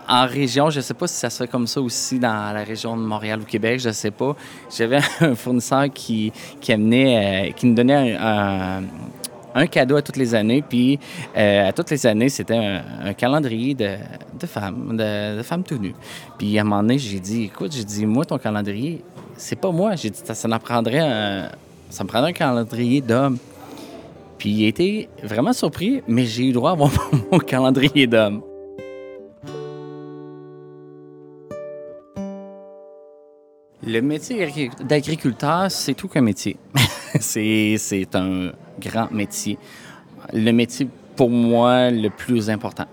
en 0.08 0.26
région, 0.26 0.70
je 0.70 0.78
ne 0.78 0.82
sais 0.82 0.94
pas 0.94 1.06
si 1.06 1.16
ça 1.16 1.30
se 1.30 1.42
fait 1.42 1.50
comme 1.50 1.66
ça 1.66 1.80
aussi 1.80 2.18
dans 2.18 2.52
la 2.54 2.62
région 2.62 2.96
de 2.96 3.02
Montréal 3.02 3.40
ou 3.40 3.44
Québec, 3.44 3.80
je 3.80 3.88
ne 3.88 3.92
sais 3.92 4.12
pas. 4.12 4.36
J'avais 4.76 5.00
un 5.20 5.34
fournisseur 5.34 5.86
qui, 5.92 6.32
qui 6.60 6.72
amenait, 6.72 7.52
qui 7.56 7.66
nous 7.66 7.74
donnait 7.74 8.16
un, 8.16 8.84
un, 9.54 9.66
cadeau 9.66 9.96
à 9.96 10.02
toutes 10.02 10.16
les 10.16 10.34
années. 10.34 10.62
Puis 10.62 11.00
à 11.34 11.72
toutes 11.72 11.90
les 11.90 12.06
années, 12.06 12.28
c'était 12.28 12.56
un, 12.56 13.14
calendrier 13.14 13.74
de, 13.74 13.96
de 14.38 14.46
femmes, 14.46 14.96
de, 14.96 15.38
de, 15.38 15.42
femmes 15.42 15.64
tout 15.64 15.78
nues. 15.78 15.96
Puis 16.38 16.56
à 16.56 16.60
un 16.60 16.64
moment 16.64 16.82
donné, 16.82 16.98
j'ai 16.98 17.18
dit, 17.18 17.44
écoute, 17.44 17.72
j'ai 17.72 17.84
dit, 17.84 18.06
moi, 18.06 18.24
ton 18.24 18.38
calendrier, 18.38 19.02
c'est 19.36 19.56
pas 19.56 19.70
moi. 19.70 19.96
J'ai 19.96 20.10
dit, 20.10 20.20
ça, 20.22 20.34
ça, 20.34 20.58
prendrait 20.58 21.00
un, 21.00 21.50
prendrait 22.06 22.30
un 22.30 22.32
calendrier 22.32 23.00
d'hommes. 23.00 23.38
Puis 24.38 24.50
il 24.50 24.66
était 24.66 25.08
vraiment 25.22 25.52
surpris, 25.52 26.02
mais 26.06 26.26
j'ai 26.26 26.48
eu 26.48 26.52
droit 26.52 26.72
à 26.72 26.76
mon 26.76 27.38
calendrier 27.46 28.06
d'hommes. 28.06 28.42
Le 33.82 34.00
métier 34.00 34.70
d'agriculteur, 34.80 35.70
c'est 35.70 35.94
tout 35.94 36.08
qu'un 36.08 36.20
métier. 36.20 36.56
c'est 37.20 38.08
un 38.14 38.50
grand 38.80 39.10
métier. 39.12 39.58
Le 40.32 40.50
métier, 40.50 40.88
pour 41.14 41.30
moi, 41.30 41.90
le 41.90 42.10
plus 42.10 42.50
important. 42.50 42.86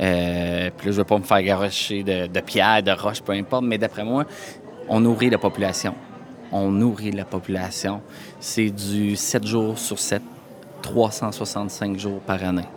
Euh, 0.00 0.70
puis 0.76 0.86
là, 0.86 0.92
je 0.92 0.98
ne 0.98 1.02
vais 1.02 1.04
pas 1.04 1.18
me 1.18 1.22
faire 1.22 1.42
garocher 1.42 2.02
de, 2.02 2.26
de 2.26 2.40
pierres, 2.40 2.82
de 2.82 2.90
roches, 2.90 3.22
peu 3.22 3.32
importe, 3.32 3.64
mais 3.64 3.78
d'après 3.78 4.04
moi, 4.04 4.24
on 4.88 5.00
nourrit 5.00 5.30
la 5.30 5.38
population. 5.38 5.94
On 6.50 6.70
nourrit 6.70 7.12
la 7.12 7.24
population. 7.24 8.02
C'est 8.40 8.70
du 8.70 9.16
7 9.16 9.46
jours 9.46 9.78
sur 9.78 9.98
7, 9.98 10.22
365 10.82 11.98
jours 11.98 12.20
par 12.20 12.42
année. 12.44 12.68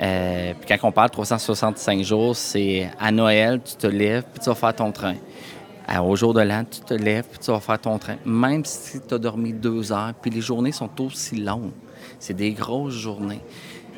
Euh, 0.00 0.54
puis 0.54 0.68
quand 0.68 0.88
on 0.88 0.92
parle 0.92 1.08
de 1.08 1.14
365 1.14 2.02
jours, 2.02 2.36
c'est 2.36 2.88
à 3.00 3.10
Noël, 3.10 3.60
tu 3.64 3.74
te 3.76 3.86
lèves, 3.86 4.24
puis 4.32 4.40
tu 4.40 4.48
vas 4.48 4.54
faire 4.54 4.74
ton 4.74 4.92
train. 4.92 5.16
au 6.02 6.14
jour 6.14 6.34
de 6.34 6.40
l'an, 6.40 6.64
tu 6.70 6.80
te 6.80 6.94
lèves, 6.94 7.24
puis 7.24 7.38
tu 7.38 7.50
vas 7.50 7.60
faire 7.60 7.80
ton 7.80 7.98
train. 7.98 8.16
Même 8.24 8.64
si 8.64 9.00
tu 9.00 9.14
as 9.14 9.18
dormi 9.18 9.52
deux 9.52 9.90
heures, 9.90 10.12
puis 10.20 10.30
les 10.30 10.40
journées 10.40 10.72
sont 10.72 10.90
aussi 11.00 11.36
longues. 11.36 11.72
C'est 12.20 12.34
des 12.34 12.52
grosses 12.52 12.94
journées. 12.94 13.40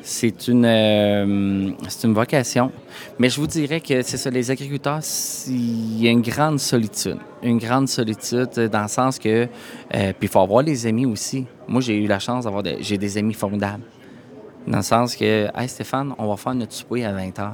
C'est 0.03 0.47
une, 0.47 0.65
euh, 0.65 1.71
c'est 1.87 2.07
une 2.07 2.13
vocation. 2.13 2.71
Mais 3.19 3.29
je 3.29 3.39
vous 3.39 3.47
dirais 3.47 3.79
que 3.79 4.01
c'est 4.01 4.17
ça, 4.17 4.29
les 4.31 4.49
agriculteurs, 4.49 4.99
il 5.47 6.01
y 6.01 6.07
a 6.07 6.11
une 6.11 6.21
grande 6.21 6.59
solitude. 6.59 7.17
Une 7.43 7.59
grande 7.59 7.87
solitude 7.87 8.49
dans 8.71 8.81
le 8.81 8.87
sens 8.87 9.19
que. 9.19 9.47
Euh, 9.93 10.13
puis 10.13 10.13
il 10.23 10.27
faut 10.27 10.39
avoir 10.39 10.63
les 10.63 10.87
amis 10.87 11.05
aussi. 11.05 11.45
Moi, 11.67 11.81
j'ai 11.81 11.95
eu 11.95 12.07
la 12.07 12.19
chance 12.19 12.45
d'avoir. 12.45 12.63
j'ai 12.79 12.97
des 12.97 13.17
amis 13.17 13.33
formidables. 13.33 13.83
Dans 14.67 14.77
le 14.77 14.83
sens 14.83 15.15
que, 15.15 15.47
hey 15.55 15.67
Stéphane, 15.67 16.13
on 16.17 16.27
va 16.27 16.37
faire 16.37 16.55
notre 16.55 16.73
souper 16.73 17.05
à 17.05 17.13
20 17.13 17.29
h. 17.37 17.51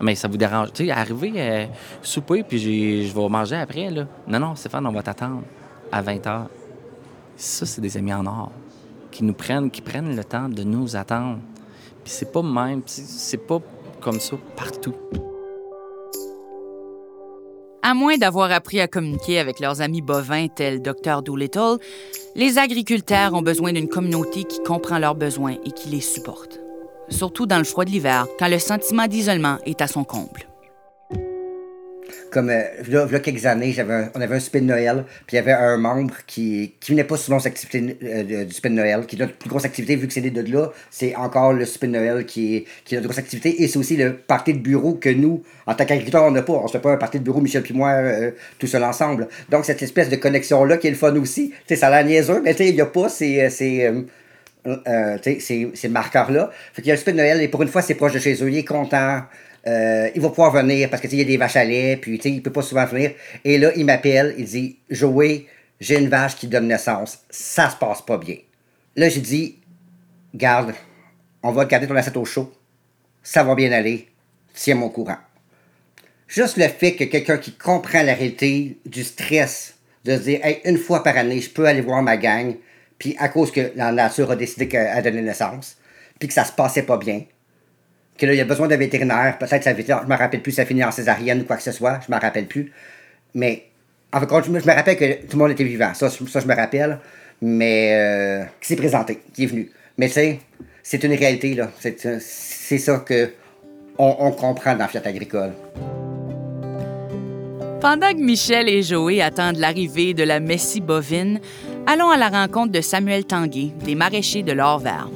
Mais 0.00 0.14
ça 0.14 0.28
vous 0.28 0.36
dérange. 0.36 0.72
Tu 0.72 0.86
sais, 0.86 0.90
arriver, 0.90 1.32
euh, 1.36 1.66
souper, 2.02 2.42
puis 2.42 2.58
je 3.06 3.14
vais 3.14 3.28
manger 3.28 3.56
après, 3.56 3.90
là. 3.90 4.06
Non, 4.26 4.40
non, 4.40 4.54
Stéphane, 4.54 4.86
on 4.86 4.92
va 4.92 5.02
t'attendre 5.02 5.42
à 5.90 6.00
20 6.00 6.26
h. 6.26 6.42
Ça, 7.36 7.66
c'est 7.66 7.80
des 7.80 7.96
amis 7.96 8.12
en 8.12 8.26
or 8.26 8.52
qui 9.12 9.22
nous 9.22 9.34
prennent, 9.34 9.70
qui 9.70 9.82
prennent 9.82 10.16
le 10.16 10.24
temps 10.24 10.48
de 10.48 10.64
nous 10.64 10.96
attendre. 10.96 11.38
Puis 12.02 12.12
c'est 12.12 12.32
pas 12.32 12.42
même, 12.42 12.82
c'est 12.86 13.46
pas 13.46 13.60
comme 14.00 14.18
ça 14.18 14.36
partout. 14.56 14.94
À 17.84 17.94
moins 17.94 18.16
d'avoir 18.16 18.50
appris 18.50 18.80
à 18.80 18.88
communiquer 18.88 19.38
avec 19.38 19.60
leurs 19.60 19.80
amis 19.80 20.02
bovins 20.02 20.48
tels 20.48 20.82
Dr. 20.82 21.22
Doolittle, 21.22 21.78
les 22.34 22.58
agriculteurs 22.58 23.34
ont 23.34 23.42
besoin 23.42 23.72
d'une 23.72 23.88
communauté 23.88 24.44
qui 24.44 24.62
comprend 24.62 24.98
leurs 24.98 25.16
besoins 25.16 25.56
et 25.64 25.70
qui 25.72 25.88
les 25.88 26.00
supporte. 26.00 26.60
Surtout 27.08 27.46
dans 27.46 27.58
le 27.58 27.64
froid 27.64 27.84
de 27.84 27.90
l'hiver, 27.90 28.26
quand 28.38 28.48
le 28.48 28.58
sentiment 28.58 29.06
d'isolement 29.06 29.58
est 29.66 29.82
à 29.82 29.88
son 29.88 30.04
comble 30.04 30.51
comme 32.32 32.50
euh, 32.50 32.62
là, 32.88 33.06
là, 33.10 33.20
quelques 33.20 33.46
années, 33.46 33.74
on 34.14 34.20
avait 34.20 34.36
un 34.36 34.38
de 34.38 34.64
Noël, 34.64 35.04
puis 35.26 35.34
il 35.34 35.36
y 35.36 35.38
avait 35.38 35.52
un 35.52 35.76
membre 35.76 36.14
qui, 36.26 36.72
qui 36.80 36.92
venait 36.92 37.04
pas 37.04 37.16
souvent 37.16 37.36
aux 37.36 37.46
activités 37.46 37.96
euh, 38.02 38.44
du 38.44 38.60
de 38.60 38.68
Noël, 38.68 39.06
qui 39.06 39.16
est 39.16 39.18
notre 39.18 39.34
plus 39.34 39.48
grosse 39.48 39.64
activité, 39.64 39.94
vu 39.96 40.08
que 40.08 40.12
c'est 40.12 40.20
des 40.20 40.30
de 40.30 40.52
là, 40.52 40.72
c'est 40.90 41.14
encore 41.14 41.52
le 41.52 41.64
de 41.64 41.86
Noël 41.86 42.26
qui 42.26 42.56
est, 42.56 42.64
qui 42.84 42.94
notre 42.94 43.06
grosse 43.06 43.18
activité, 43.18 43.62
et 43.62 43.68
c'est 43.68 43.78
aussi 43.78 43.96
le 43.96 44.14
party 44.14 44.54
de 44.54 44.58
bureau 44.58 44.94
que 44.94 45.10
nous, 45.10 45.42
en 45.66 45.74
tant 45.74 45.84
qu'agriculteurs, 45.84 46.24
on 46.24 46.30
n'a 46.30 46.42
pas. 46.42 46.54
On 46.54 46.66
se 46.66 46.72
fait 46.72 46.82
pas 46.82 46.92
un 46.92 46.96
party 46.96 47.18
de 47.18 47.24
bureau, 47.24 47.40
Michel 47.40 47.62
puis 47.62 47.74
moi, 47.74 47.90
euh, 47.90 48.30
tout 48.58 48.66
seul 48.66 48.82
ensemble. 48.82 49.28
Donc, 49.50 49.64
cette 49.64 49.82
espèce 49.82 50.08
de 50.08 50.16
connexion-là 50.16 50.78
qui 50.78 50.88
est 50.88 50.90
le 50.90 50.96
fun 50.96 51.14
aussi, 51.16 51.52
ça 51.68 51.86
a 51.86 51.90
l'air 51.90 52.04
niaiseux, 52.04 52.40
mais 52.42 52.54
tu 52.54 52.64
il 52.64 52.74
n'y 52.74 52.80
a 52.80 52.86
pas 52.86 53.08
ces... 53.08 53.50
ces 53.50 54.04
euh, 54.64 55.18
ces, 55.22 55.72
ces 55.74 55.88
marqueurs-là. 55.88 56.50
Fait 56.72 56.82
qu'il 56.82 56.90
y 56.90 56.92
a 56.92 56.94
le 56.94 57.12
de 57.12 57.16
Noël, 57.16 57.42
et 57.42 57.48
pour 57.48 57.62
une 57.62 57.68
fois, 57.68 57.82
c'est 57.82 57.96
proche 57.96 58.12
de 58.12 58.20
chez 58.20 58.34
eux, 58.44 58.48
il 58.48 58.58
est 58.58 58.64
content. 58.64 59.22
Euh, 59.66 60.10
il 60.14 60.20
va 60.20 60.28
pouvoir 60.28 60.50
venir 60.50 60.90
parce 60.90 61.00
que 61.02 61.08
il 61.08 61.18
y 61.18 61.20
a 61.20 61.24
des 61.24 61.36
vaches 61.36 61.56
à 61.56 61.64
lait, 61.64 61.96
puis 61.96 62.18
il 62.24 62.42
peut 62.42 62.52
pas 62.52 62.62
souvent 62.62 62.84
venir. 62.84 63.12
Et 63.44 63.58
là, 63.58 63.70
il 63.76 63.84
m'appelle, 63.84 64.34
il 64.36 64.44
dit 64.44 64.78
Joey, 64.90 65.46
j'ai 65.80 65.98
une 65.98 66.08
vache 66.08 66.36
qui 66.36 66.48
donne 66.48 66.68
naissance, 66.68 67.20
ça 67.30 67.70
se 67.70 67.76
passe 67.76 68.02
pas 68.02 68.18
bien. 68.18 68.36
Là, 68.96 69.08
j'ai 69.08 69.20
dit 69.20 69.58
Garde, 70.34 70.74
on 71.42 71.52
va 71.52 71.64
garder 71.64 71.86
ton 71.86 71.96
assiette 71.96 72.16
au 72.16 72.24
chaud, 72.24 72.52
ça 73.22 73.44
va 73.44 73.54
bien 73.54 73.70
aller, 73.72 74.08
tiens 74.54 74.74
mon 74.74 74.88
courant. 74.88 75.18
Juste 76.26 76.56
le 76.56 76.66
fait 76.66 76.96
que 76.96 77.04
quelqu'un 77.04 77.36
qui 77.36 77.52
comprend 77.52 78.02
la 78.02 78.14
réalité 78.14 78.78
du 78.86 79.04
stress, 79.04 79.74
de 80.04 80.16
se 80.16 80.22
dire 80.22 80.40
une 80.64 80.78
fois 80.78 81.02
par 81.02 81.16
année, 81.16 81.40
je 81.40 81.50
peux 81.50 81.66
aller 81.66 81.82
voir 81.82 82.02
ma 82.02 82.16
gang, 82.16 82.56
puis 82.98 83.14
à 83.18 83.28
cause 83.28 83.52
que 83.52 83.72
la 83.76 83.92
nature 83.92 84.30
a 84.30 84.36
décidé 84.36 84.66
qu'elle 84.66 85.02
donner 85.02 85.22
naissance, 85.22 85.76
puis 86.18 86.28
que 86.28 86.34
ça 86.34 86.44
se 86.44 86.52
passait 86.52 86.84
pas 86.84 86.96
bien, 86.96 87.22
que 88.18 88.26
là, 88.26 88.34
il 88.34 88.38
y 88.38 88.40
a 88.40 88.44
besoin 88.44 88.68
d'un 88.68 88.76
vétérinaire. 88.76 89.36
Peut-être 89.38 89.62
ça 89.62 89.74
je 89.74 90.08
me 90.08 90.16
rappelle 90.16 90.42
plus, 90.42 90.52
ça 90.52 90.64
finit 90.64 90.84
en 90.84 90.90
césarienne 90.90 91.42
ou 91.42 91.44
quoi 91.44 91.56
que 91.56 91.62
ce 91.62 91.72
soit. 91.72 92.00
Je 92.06 92.12
me 92.14 92.20
rappelle 92.20 92.46
plus. 92.46 92.72
Mais, 93.34 93.64
en 94.12 94.20
fait, 94.20 94.26
je 94.44 94.50
me 94.50 94.74
rappelle 94.74 94.96
que 94.96 95.26
tout 95.26 95.36
le 95.36 95.38
monde 95.38 95.50
était 95.52 95.64
vivant. 95.64 95.94
Ça, 95.94 96.10
ça 96.10 96.40
je 96.40 96.46
me 96.46 96.54
rappelle. 96.54 96.98
Mais, 97.40 97.94
euh, 97.94 98.44
qui 98.60 98.68
s'est 98.68 98.76
présenté, 98.76 99.20
qui 99.32 99.44
est 99.44 99.46
venu. 99.46 99.70
Mais 99.98 100.06
tu 100.06 100.14
sais, 100.14 100.38
c'est 100.82 101.02
une 101.02 101.14
réalité, 101.14 101.54
là. 101.54 101.70
C'est 101.80 102.78
ça 102.78 102.98
que 102.98 103.30
on, 103.98 104.30
comprend 104.32 104.74
dans 104.76 104.88
Fiat 104.88 105.02
Agricole. 105.04 105.52
Pendant 107.80 108.12
que 108.12 108.22
Michel 108.22 108.68
et 108.68 108.82
Joé 108.82 109.20
attendent 109.20 109.58
l'arrivée 109.58 110.14
de 110.14 110.22
la 110.22 110.40
Messie 110.40 110.80
bovine, 110.80 111.40
allons 111.86 112.10
à 112.10 112.16
la 112.16 112.28
rencontre 112.28 112.72
de 112.72 112.80
Samuel 112.80 113.24
Tanguay, 113.24 113.72
des 113.84 113.94
maraîchers 113.94 114.42
de 114.42 114.52
l'Or-Vert 114.52 115.10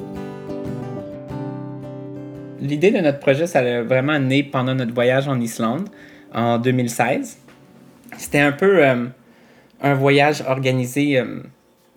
l'idée 2.59 2.91
de 2.91 2.99
notre 2.99 3.19
projet, 3.19 3.47
ça 3.47 3.59
a 3.59 3.81
vraiment 3.81 4.19
né 4.19 4.43
pendant 4.43 4.75
notre 4.75 4.93
voyage 4.93 5.27
en 5.27 5.39
Islande 5.39 5.89
en 6.33 6.57
2016. 6.57 7.37
C'était 8.17 8.39
un 8.39 8.51
peu 8.51 8.85
euh, 8.85 9.05
un 9.81 9.93
voyage 9.93 10.43
organisé 10.47 11.19
euh, 11.19 11.41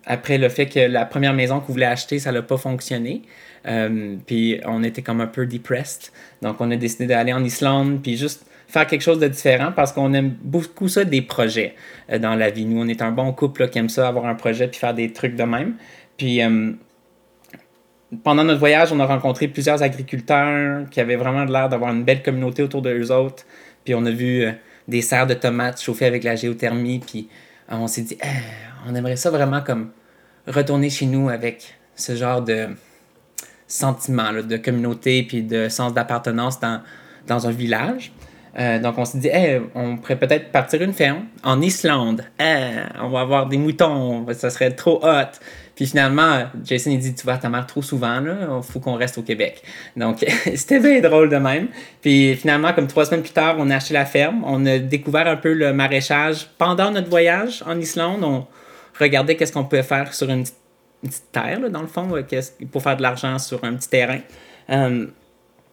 après 0.05 0.37
le 0.37 0.49
fait 0.49 0.67
que 0.67 0.79
la 0.79 1.05
première 1.05 1.33
maison 1.33 1.59
qu'on 1.59 1.73
voulait 1.73 1.85
acheter, 1.85 2.19
ça 2.19 2.31
n'a 2.31 2.41
pas 2.41 2.57
fonctionné. 2.57 3.23
Euh, 3.67 4.15
puis 4.25 4.59
on 4.65 4.83
était 4.83 5.01
comme 5.01 5.21
un 5.21 5.27
peu 5.27 5.45
depressed. 5.45 6.11
Donc 6.41 6.57
on 6.59 6.71
a 6.71 6.75
décidé 6.75 7.05
d'aller 7.05 7.33
en 7.33 7.43
Islande, 7.43 8.01
puis 8.01 8.17
juste 8.17 8.45
faire 8.67 8.87
quelque 8.87 9.01
chose 9.01 9.19
de 9.19 9.27
différent 9.27 9.71
parce 9.75 9.91
qu'on 9.91 10.13
aime 10.13 10.35
beaucoup 10.41 10.87
ça 10.87 11.03
des 11.03 11.21
projets 11.21 11.75
dans 12.19 12.35
la 12.35 12.49
vie. 12.49 12.65
Nous, 12.65 12.81
on 12.81 12.87
est 12.87 13.01
un 13.01 13.11
bon 13.11 13.33
couple 13.33 13.67
qui 13.67 13.79
aime 13.79 13.89
ça, 13.89 14.07
avoir 14.07 14.25
un 14.25 14.35
projet 14.35 14.67
puis 14.69 14.79
faire 14.79 14.93
des 14.93 15.11
trucs 15.11 15.35
de 15.35 15.43
même. 15.43 15.75
Puis 16.17 16.41
pendant 18.23 18.43
notre 18.43 18.59
voyage, 18.59 18.91
on 18.91 18.99
a 18.99 19.05
rencontré 19.05 19.47
plusieurs 19.47 19.81
agriculteurs 19.81 20.89
qui 20.89 20.99
avaient 20.99 21.15
vraiment 21.15 21.45
l'air 21.45 21.69
d'avoir 21.69 21.91
une 21.91 22.03
belle 22.03 22.21
communauté 22.21 22.61
autour 22.61 22.81
d'eux 22.81 23.11
autres. 23.11 23.45
Puis 23.85 23.95
on 23.95 24.05
a 24.05 24.11
vu 24.11 24.43
euh, 24.43 24.51
des 24.87 25.01
serres 25.01 25.27
de 25.27 25.33
tomates 25.33 25.81
chauffées 25.81 26.05
avec 26.05 26.23
la 26.23 26.35
géothermie. 26.35 26.99
Puis 26.99 27.29
euh, 27.71 27.75
on 27.75 27.87
s'est 27.87 28.01
dit, 28.01 28.17
eh, 28.21 28.27
on 28.87 28.95
aimerait 28.95 29.15
ça 29.15 29.29
vraiment 29.31 29.61
comme 29.61 29.91
retourner 30.47 30.89
chez 30.89 31.05
nous 31.05 31.29
avec 31.29 31.75
ce 31.95 32.15
genre 32.15 32.41
de 32.41 32.69
sentiment 33.67 34.33
de 34.33 34.57
communauté 34.57 35.23
puis 35.23 35.43
de 35.43 35.69
sens 35.69 35.93
d'appartenance 35.93 36.59
dans, 36.59 36.81
dans 37.27 37.47
un 37.47 37.51
village. 37.51 38.11
Euh, 38.59 38.79
donc 38.79 38.97
on 38.97 39.05
s'est 39.05 39.19
dit, 39.19 39.29
eh, 39.31 39.61
on 39.73 39.95
pourrait 39.95 40.19
peut-être 40.19 40.51
partir 40.51 40.81
une 40.81 40.91
ferme 40.91 41.27
en 41.43 41.61
Islande. 41.61 42.25
on 42.39 43.09
va 43.09 43.21
avoir 43.21 43.47
des 43.47 43.57
moutons, 43.57 44.25
ça 44.33 44.49
serait 44.49 44.71
trop 44.71 44.99
hot. 45.01 45.39
Puis 45.81 45.87
finalement, 45.87 46.43
Jason, 46.63 46.91
il 46.91 46.99
dit 46.99 47.15
Tu 47.15 47.25
vas 47.25 47.33
à 47.33 47.37
ta 47.39 47.49
mère 47.49 47.65
trop 47.65 47.81
souvent, 47.81 48.19
là, 48.19 48.35
il 48.55 48.71
faut 48.71 48.79
qu'on 48.79 48.93
reste 48.93 49.17
au 49.17 49.23
Québec. 49.23 49.63
Donc, 49.95 50.23
c'était 50.55 50.79
bien 50.79 51.01
drôle 51.01 51.27
de 51.27 51.37
même. 51.37 51.69
Puis 52.03 52.35
finalement, 52.35 52.71
comme 52.73 52.85
trois 52.85 53.05
semaines 53.05 53.23
plus 53.23 53.31
tard, 53.31 53.55
on 53.57 53.67
a 53.71 53.77
acheté 53.77 53.95
la 53.95 54.05
ferme. 54.05 54.43
On 54.45 54.63
a 54.67 54.77
découvert 54.77 55.25
un 55.25 55.37
peu 55.37 55.53
le 55.53 55.73
maraîchage 55.73 56.47
pendant 56.59 56.91
notre 56.91 57.09
voyage 57.09 57.63
en 57.65 57.79
Islande. 57.79 58.23
On 58.23 58.45
regardait 58.99 59.35
qu'est-ce 59.35 59.53
qu'on 59.53 59.63
pouvait 59.63 59.81
faire 59.81 60.13
sur 60.13 60.29
une 60.29 60.43
petite, 60.43 61.31
terre, 61.31 61.67
dans 61.71 61.81
le 61.81 61.87
fond, 61.87 62.07
pour 62.71 62.83
faire 62.83 62.97
de 62.97 63.01
l'argent 63.01 63.39
sur 63.39 63.63
un 63.63 63.73
petit 63.73 63.89
terrain. 63.89 64.19
Euh, 64.69 65.07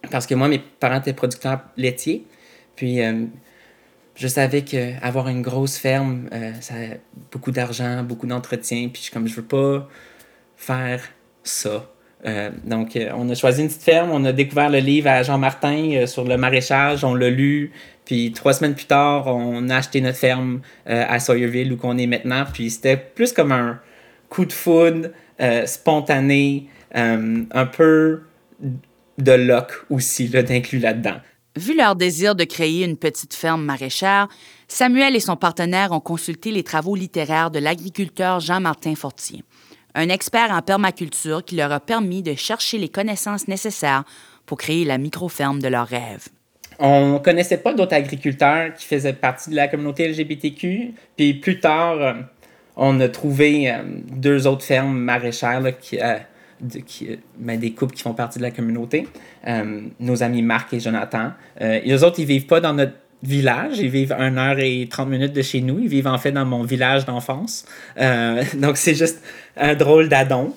parce 0.09 0.25
que 0.25 0.33
moi, 0.33 0.47
mes 0.47 0.57
parents 0.57 0.97
étaient 0.97 1.13
producteurs 1.13 1.59
laitiers. 1.77 2.25
Puis. 2.75 2.99
Euh, 2.99 3.25
je 4.19 4.27
savais 4.27 4.63
qu'avoir 4.63 5.29
une 5.29 5.41
grosse 5.41 5.77
ferme, 5.77 6.27
euh, 6.33 6.51
ça 6.59 6.73
a 6.73 6.97
beaucoup 7.31 7.51
d'argent, 7.51 8.03
beaucoup 8.03 8.27
d'entretien, 8.27 8.89
puis 8.91 9.01
je, 9.05 9.11
comme 9.11 9.27
je 9.27 9.35
veux 9.35 9.45
pas 9.45 9.87
faire 10.57 11.01
ça. 11.41 11.89
Euh, 12.25 12.49
donc, 12.65 12.97
euh, 12.97 13.11
on 13.15 13.29
a 13.29 13.33
choisi 13.33 13.61
une 13.61 13.69
petite 13.69 13.81
ferme, 13.81 14.11
on 14.11 14.25
a 14.25 14.33
découvert 14.33 14.69
le 14.69 14.79
livre 14.79 15.07
à 15.07 15.23
Jean 15.23 15.37
Martin 15.37 16.05
sur 16.05 16.25
le 16.25 16.35
maraîchage, 16.35 17.05
on 17.05 17.15
l'a 17.15 17.29
lu, 17.29 17.71
puis 18.03 18.33
trois 18.33 18.51
semaines 18.51 18.75
plus 18.75 18.87
tard, 18.87 19.27
on 19.27 19.69
a 19.69 19.77
acheté 19.77 20.01
notre 20.01 20.17
ferme 20.17 20.59
à 20.85 21.19
Sawyerville, 21.19 21.71
où 21.71 21.77
qu'on 21.77 21.97
est 21.97 22.07
maintenant, 22.07 22.43
puis 22.53 22.69
c'était 22.71 22.97
plus 22.97 23.31
comme 23.31 23.53
un 23.53 23.79
coup 24.27 24.43
de 24.43 24.51
foudre 24.51 25.09
spontané, 25.65 26.67
un 26.93 27.65
peu 27.71 28.23
de 29.17 29.31
luck 29.31 29.71
aussi, 29.89 30.27
d'inclus 30.27 30.79
là-dedans. 30.79 31.21
Vu 31.59 31.75
leur 31.75 31.97
désir 31.97 32.35
de 32.35 32.45
créer 32.45 32.85
une 32.85 32.95
petite 32.95 33.33
ferme 33.33 33.65
maraîchère, 33.65 34.29
Samuel 34.69 35.13
et 35.17 35.19
son 35.19 35.35
partenaire 35.35 35.91
ont 35.91 35.99
consulté 35.99 36.51
les 36.51 36.63
travaux 36.63 36.95
littéraires 36.95 37.51
de 37.51 37.59
l'agriculteur 37.59 38.39
Jean-Martin 38.39 38.95
Fortier, 38.95 39.43
un 39.93 40.07
expert 40.07 40.51
en 40.51 40.61
permaculture 40.61 41.43
qui 41.43 41.57
leur 41.57 41.73
a 41.73 41.81
permis 41.81 42.23
de 42.23 42.33
chercher 42.33 42.77
les 42.77 42.87
connaissances 42.87 43.49
nécessaires 43.49 44.05
pour 44.45 44.57
créer 44.57 44.85
la 44.85 44.97
micro-ferme 44.97 45.61
de 45.61 45.67
leurs 45.67 45.89
rêves. 45.89 46.29
On 46.79 47.15
ne 47.15 47.19
connaissait 47.19 47.57
pas 47.57 47.73
d'autres 47.73 47.95
agriculteurs 47.95 48.73
qui 48.73 48.85
faisaient 48.85 49.11
partie 49.11 49.49
de 49.49 49.57
la 49.57 49.67
communauté 49.67 50.07
LGBTQ. 50.07 50.93
Puis 51.17 51.33
plus 51.33 51.59
tard, 51.59 52.01
euh, 52.01 52.13
on 52.77 53.01
a 53.01 53.09
trouvé 53.09 53.69
euh, 53.69 53.83
deux 53.83 54.47
autres 54.47 54.63
fermes 54.63 54.97
maraîchères 54.97 55.77
qui, 55.77 55.99
euh, 55.99 56.19
qui, 56.85 57.19
ben, 57.37 57.59
des 57.59 57.71
couples 57.71 57.95
qui 57.95 58.03
font 58.03 58.13
partie 58.13 58.39
de 58.39 58.43
la 58.43 58.51
communauté. 58.51 59.07
Euh, 59.47 59.81
nos 59.99 60.23
amis 60.23 60.41
Marc 60.41 60.73
et 60.73 60.79
Jonathan. 60.79 61.31
Euh, 61.61 61.79
et 61.83 61.91
eux 61.93 62.03
autres, 62.03 62.19
ils 62.19 62.25
vivent 62.25 62.45
pas 62.45 62.59
dans 62.59 62.73
notre 62.73 62.93
village, 63.21 63.79
ils 63.79 63.89
vivent 63.89 64.13
1 64.13 64.37
heure 64.37 64.59
et 64.59 64.87
30 64.89 65.09
minutes 65.09 65.33
de 65.33 65.41
chez 65.41 65.61
nous. 65.61 65.79
Ils 65.79 65.89
vivent 65.89 66.07
en 66.07 66.17
fait 66.17 66.31
dans 66.31 66.45
mon 66.45 66.63
village 66.63 67.05
d'enfance. 67.05 67.65
Euh, 67.99 68.43
donc 68.55 68.77
c'est 68.77 68.95
juste 68.95 69.21
un 69.57 69.75
drôle 69.75 70.09
d'adon. 70.09 70.53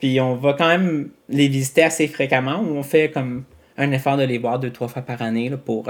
puis 0.00 0.20
on 0.20 0.34
va 0.34 0.54
quand 0.54 0.68
même 0.68 1.10
les 1.28 1.48
visiter 1.48 1.82
assez 1.82 2.08
fréquemment. 2.08 2.60
On 2.60 2.82
fait 2.82 3.10
comme 3.10 3.44
un 3.78 3.92
effort 3.92 4.16
de 4.16 4.24
les 4.24 4.38
voir 4.38 4.58
deux, 4.58 4.70
trois 4.70 4.88
fois 4.88 5.02
par 5.02 5.22
année 5.22 5.48
là, 5.48 5.56
pour 5.56 5.88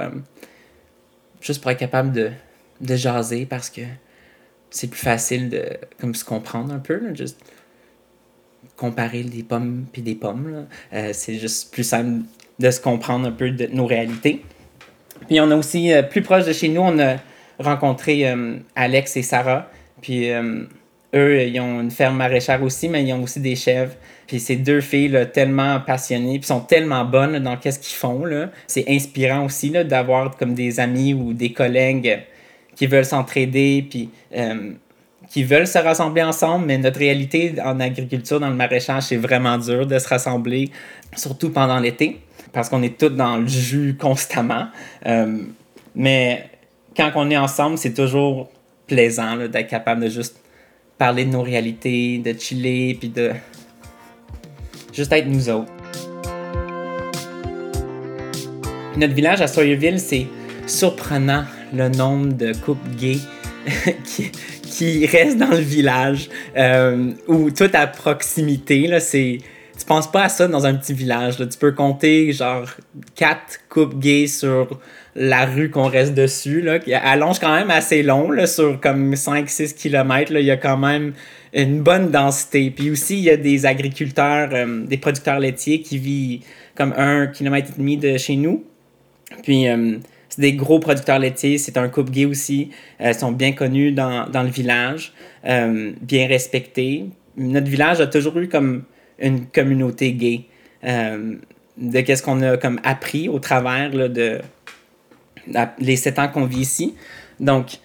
juste 1.41 1.63
pour 1.63 1.71
être 1.71 1.79
capable 1.79 2.13
de, 2.13 2.31
de 2.81 2.97
jaser 2.97 3.47
parce 3.47 3.71
que 3.71 3.81
c'est 4.71 4.89
plus 4.89 5.01
facile 5.01 5.49
de 5.49 5.65
comme 6.01 6.15
se 6.15 6.25
comprendre 6.25 6.73
un 6.73 6.79
peu. 6.79 7.15
juste 7.15 7.39
comparer 8.77 9.23
des 9.23 9.43
pommes 9.43 9.85
puis 9.93 10.03
des 10.03 10.15
pommes. 10.15 10.67
Euh, 10.93 11.11
c'est 11.13 11.39
juste 11.39 11.73
plus 11.73 11.85
simple 11.85 12.25
de 12.59 12.71
se 12.71 12.81
comprendre 12.81 13.29
un 13.29 13.33
peu 13.33 13.51
de 13.51 13.67
nos 13.67 13.87
réalités. 13.87 14.43
Puis 15.29 15.41
on 15.41 15.51
a 15.51 15.57
aussi, 15.57 15.93
plus 16.11 16.23
proche 16.23 16.45
de 16.45 16.53
chez 16.53 16.69
nous, 16.69 16.81
on 16.81 16.99
a 16.99 17.17
rencontré 17.59 18.27
Alex 18.75 19.17
et 19.17 19.23
Sarah. 19.23 19.71
Puis 20.01 20.29
eux, 21.15 21.43
ils 21.43 21.61
ont 21.61 21.81
une 21.81 21.91
ferme 21.91 22.17
maraîchère 22.17 22.63
aussi, 22.63 22.89
mais 22.89 23.05
ils 23.05 23.13
ont 23.13 23.23
aussi 23.23 23.41
des 23.41 23.57
chèvres. 23.57 23.95
Puis 24.27 24.41
ces 24.41 24.57
deux 24.57 24.81
filles 24.81 25.09
là, 25.09 25.27
tellement 25.27 25.81
passionnées, 25.81 26.39
puis 26.39 26.47
sont 26.47 26.61
tellement 26.61 27.05
bonnes 27.05 27.39
dans 27.39 27.57
qu'est-ce 27.57 27.79
qu'ils 27.79 27.97
font. 27.97 28.25
C'est 28.67 28.89
inspirant 28.89 29.45
aussi 29.45 29.71
d'avoir 29.71 30.37
comme 30.37 30.55
des 30.55 30.81
amis 30.81 31.15
ou 31.15 31.33
des 31.35 31.53
collègues 31.53 32.23
qui 32.75 32.87
veulent 32.87 33.05
s'entraider, 33.05 33.87
puis 33.89 34.09
euh, 34.35 34.73
qui 35.33 35.45
veulent 35.45 35.67
se 35.67 35.79
rassembler 35.79 36.23
ensemble. 36.23 36.67
Mais 36.67 36.77
notre 36.77 36.99
réalité 36.99 37.55
en 37.65 37.81
agriculture, 37.81 38.39
dans 38.39 38.51
le 38.51 38.55
maraîchage, 38.55 39.05
c'est 39.05 39.17
vraiment 39.17 39.57
dur 39.57 39.87
de 39.87 39.99
se 39.99 40.07
rassembler, 40.07 40.71
surtout 41.17 41.51
pendant 41.51 41.79
l'été, 41.81 42.21
parce 42.53 42.69
qu'on 42.69 42.83
est 42.83 42.99
tous 42.99 43.09
dans 43.09 43.39
le 43.39 43.47
jus 43.47 43.97
constamment. 43.99 44.67
Euh, 45.07 45.39
mais 45.95 46.51
quand 46.95 47.11
on 47.15 47.31
est 47.31 47.37
ensemble, 47.37 47.79
c'est 47.79 47.95
toujours 47.95 48.51
plaisant 48.87 49.37
d'être 49.49 49.69
capable 49.69 50.03
de 50.03 50.11
juste 50.11 50.37
parler 50.99 51.25
de 51.25 51.31
nos 51.31 51.43
réalités, 51.43 52.19
de 52.19 52.39
chiller, 52.39 52.95
puis 52.95 53.09
de 53.09 53.33
juste 54.93 55.13
être 55.13 55.27
nous 55.27 55.49
autres. 55.49 55.73
Notre 58.99 59.15
village 59.15 59.41
à 59.41 59.47
Sawyerville, 59.47 59.99
c'est 59.99 60.27
surprenant 60.67 61.45
le 61.73 61.89
nombre 61.89 62.35
de 62.35 62.53
couples 62.53 62.91
gays 62.97 63.19
qui, 64.05 64.31
qui 64.73 65.05
restent 65.07 65.39
dans 65.39 65.51
le 65.51 65.57
village, 65.57 66.31
euh, 66.57 67.13
ou 67.29 67.51
tout 67.51 67.71
à 67.75 67.87
proximité. 67.87 68.87
Là, 68.87 69.01
c'est, 69.01 69.39
tu 69.79 69.85
penses 69.85 70.11
pas 70.11 70.25
à 70.25 70.29
ça 70.29 70.49
dans 70.49 70.65
un 70.65 70.75
petit 70.75 70.95
village. 70.95 71.39
Là. 71.39 71.47
Tu 71.47 71.59
peux 71.59 71.73
compter 71.73 72.33
genre 72.33 72.67
quatre 73.15 73.61
couples 73.69 73.99
gays 73.99 74.27
sur 74.27 74.81
la 75.15 75.45
rue 75.45 75.69
qu'on 75.69 75.89
reste 75.89 76.15
dessus, 76.15 76.63
là, 76.63 76.79
qui 76.79 76.95
allonge 76.95 77.39
quand 77.39 77.55
même 77.55 77.71
assez 77.71 78.03
long, 78.03 78.31
là, 78.31 78.47
sur 78.47 78.81
comme 78.81 79.13
5-6 79.13 79.75
km. 79.75 80.33
Il 80.33 80.47
y 80.47 80.51
a 80.51 80.57
quand 80.57 80.79
même 80.79 81.13
une 81.53 81.83
bonne 81.83 82.11
densité. 82.11 82.71
Puis 82.71 82.91
aussi, 82.91 83.19
il 83.19 83.25
y 83.25 83.31
a 83.31 83.37
des 83.37 83.67
agriculteurs, 83.67 84.49
euh, 84.53 84.87
des 84.87 84.97
producteurs 84.97 85.39
laitiers 85.39 85.83
qui 85.83 85.99
vivent 85.99 86.41
comme 86.75 86.95
un 86.97 87.27
kilomètre 87.27 87.73
et 87.75 87.79
demi 87.79 87.99
de 87.99 88.17
chez 88.17 88.37
nous. 88.37 88.65
Puis 89.43 89.69
euh, 89.69 89.99
c'est 90.33 90.41
des 90.41 90.55
gros 90.55 90.79
producteurs 90.79 91.19
laitiers. 91.19 91.59
C'est 91.59 91.77
un 91.77 91.89
couple 91.89 92.11
gay 92.11 92.25
aussi. 92.25 92.71
Euh, 93.01 93.11
ils 93.11 93.15
sont 93.15 93.33
bien 93.33 93.53
connus 93.53 93.93
dans, 93.93 94.29
dans 94.29 94.43
le 94.43 94.51
village, 94.51 95.13
bien 95.45 96.27
respectés. 96.27 97.07
Notre 97.37 97.69
village 97.69 98.01
a 98.01 98.07
toujours 98.07 98.39
eu 98.39 98.49
comme 98.49 98.85
une 99.19 99.47
communauté 99.47 100.13
gay. 100.13 100.45
de 100.83 102.01
qu'est-ce 102.01 102.23
qu'on 102.23 102.43
a 102.43 102.57
comme 102.57 102.81
appris 102.85 103.29
au 103.29 103.39
travers 103.39 103.91
de 103.91 104.41
les 105.79 105.97
sept 105.97 106.19
ans 106.19 106.29
qu'on 106.29 106.47
vit 106.47 106.61
ici. 106.61 106.95
Donc, 107.41 107.79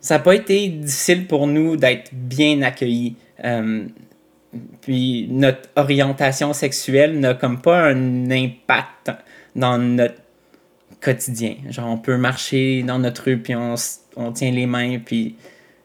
ça 0.00 0.14
n'a 0.14 0.20
pas 0.20 0.34
été 0.34 0.68
difficile 0.68 1.26
pour 1.26 1.46
nous 1.46 1.76
d'être 1.76 2.10
bien 2.12 2.62
accueillis. 2.62 3.16
Euh, 3.44 3.86
puis 4.80 5.28
notre 5.30 5.68
orientation 5.76 6.52
sexuelle 6.52 7.18
n'a 7.18 7.34
comme 7.34 7.60
pas 7.60 7.88
un 7.88 8.30
impact 8.30 9.10
dans 9.54 9.78
notre 9.78 10.14
quotidien. 11.00 11.56
Genre, 11.70 11.88
on 11.88 11.98
peut 11.98 12.16
marcher 12.16 12.82
dans 12.82 12.98
notre 12.98 13.24
rue, 13.24 13.38
puis 13.38 13.54
on, 13.54 13.74
on 14.16 14.32
tient 14.32 14.50
les 14.50 14.66
mains, 14.66 14.98
puis 14.98 15.36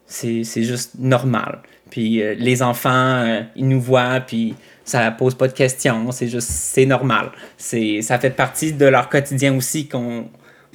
c'est 0.06 0.44
juste 0.64 0.96
normal. 1.00 1.60
Puis 1.90 2.22
euh, 2.22 2.34
les 2.38 2.64
enfants, 2.64 2.90
euh, 2.90 3.42
ils 3.56 3.68
nous 3.68 3.82
voient, 3.82 4.22
puis 4.22 4.56
ça 4.84 5.12
pose 5.12 5.36
pas 5.36 5.48
de 5.48 5.54
questions, 5.54 6.12
c'est 6.12 6.28
juste, 6.28 6.50
c'est 6.50 6.86
normal. 6.86 7.32
Ça 7.58 8.20
fait 8.20 8.32
partie 8.32 8.74
de 8.74 8.86
leur 8.86 9.10
quotidien 9.10 9.56
aussi 9.56 9.88
qu'on 9.88 10.26